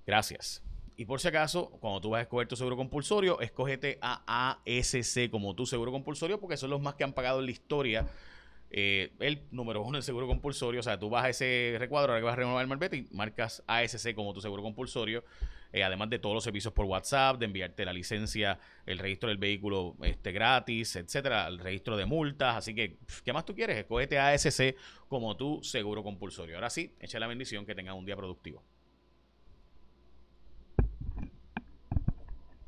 Gracias. 0.07 0.63
Y 0.97 1.05
por 1.07 1.21
si 1.21 1.29
acaso, 1.29 1.71
cuando 1.81 2.01
tú 2.01 2.11
vas 2.11 2.21
a 2.21 2.23
escoger 2.23 2.47
tu 2.49 2.57
seguro 2.57 2.77
compulsorio, 2.77 3.41
escógete 3.41 3.99
a 4.03 4.59
ASC 4.65 5.31
como 5.31 5.55
tu 5.55 5.67
seguro 5.67 5.91
compulsorio 5.91 6.39
porque 6.39 6.57
son 6.57 6.71
los 6.71 6.81
más 6.83 6.95
que 6.95 7.05
han 7.05 7.13
pagado 7.15 7.41
en 7.41 7.47
la 7.47 7.53
historia. 7.53 8.07
Eh, 8.75 9.13
el 9.21 9.43
número 9.51 9.83
uno 9.83 9.99
el 9.99 10.03
seguro 10.03 10.27
compulsorio, 10.27 10.81
o 10.81 10.83
sea, 10.83 10.99
tú 10.99 11.11
vas 11.11 11.25
a 11.25 11.29
ese 11.29 11.77
recuadro, 11.79 12.13
ahora 12.13 12.21
que 12.21 12.25
vas 12.25 12.33
a 12.33 12.37
renovar 12.37 12.63
el 12.63 12.69
malvete 12.69 12.97
y 12.97 13.09
marcas 13.13 13.63
ASC 13.67 14.15
como 14.15 14.33
tu 14.33 14.41
seguro 14.41 14.63
compulsorio. 14.63 15.25
eh, 15.73 15.83
además 15.85 16.11
de 16.11 16.19
todos 16.19 16.35
los 16.35 16.45
servicios 16.45 16.73
por 16.75 16.87
WhatsApp, 16.87 17.39
de 17.39 17.47
enviarte 17.47 17.85
la 17.85 17.93
licencia, 17.93 18.59
el 18.87 18.99
registro 18.99 19.29
del 19.31 19.39
vehículo 19.39 19.97
este, 20.03 20.33
gratis, 20.33 20.97
etcétera, 20.97 21.49
el 21.49 21.59
registro 21.59 21.97
de 21.97 22.07
multas. 22.07 22.57
Así 22.57 22.75
que, 22.75 22.99
¿qué 23.25 23.33
más 23.33 23.45
tú 23.47 23.55
quieres? 23.55 23.79
Escógete 23.79 24.19
ASC 24.19 24.75
como 25.09 25.37
tu 25.37 25.63
seguro 25.63 26.03
compulsorio. 26.03 26.57
Ahora 26.57 26.71
sí, 26.71 26.95
echa 27.01 27.19
la 27.19 27.27
bendición 27.27 27.65
que 27.67 27.75
tengas 27.75 27.95
un 27.95 28.05
día 28.07 28.17
productivo. 28.17 28.63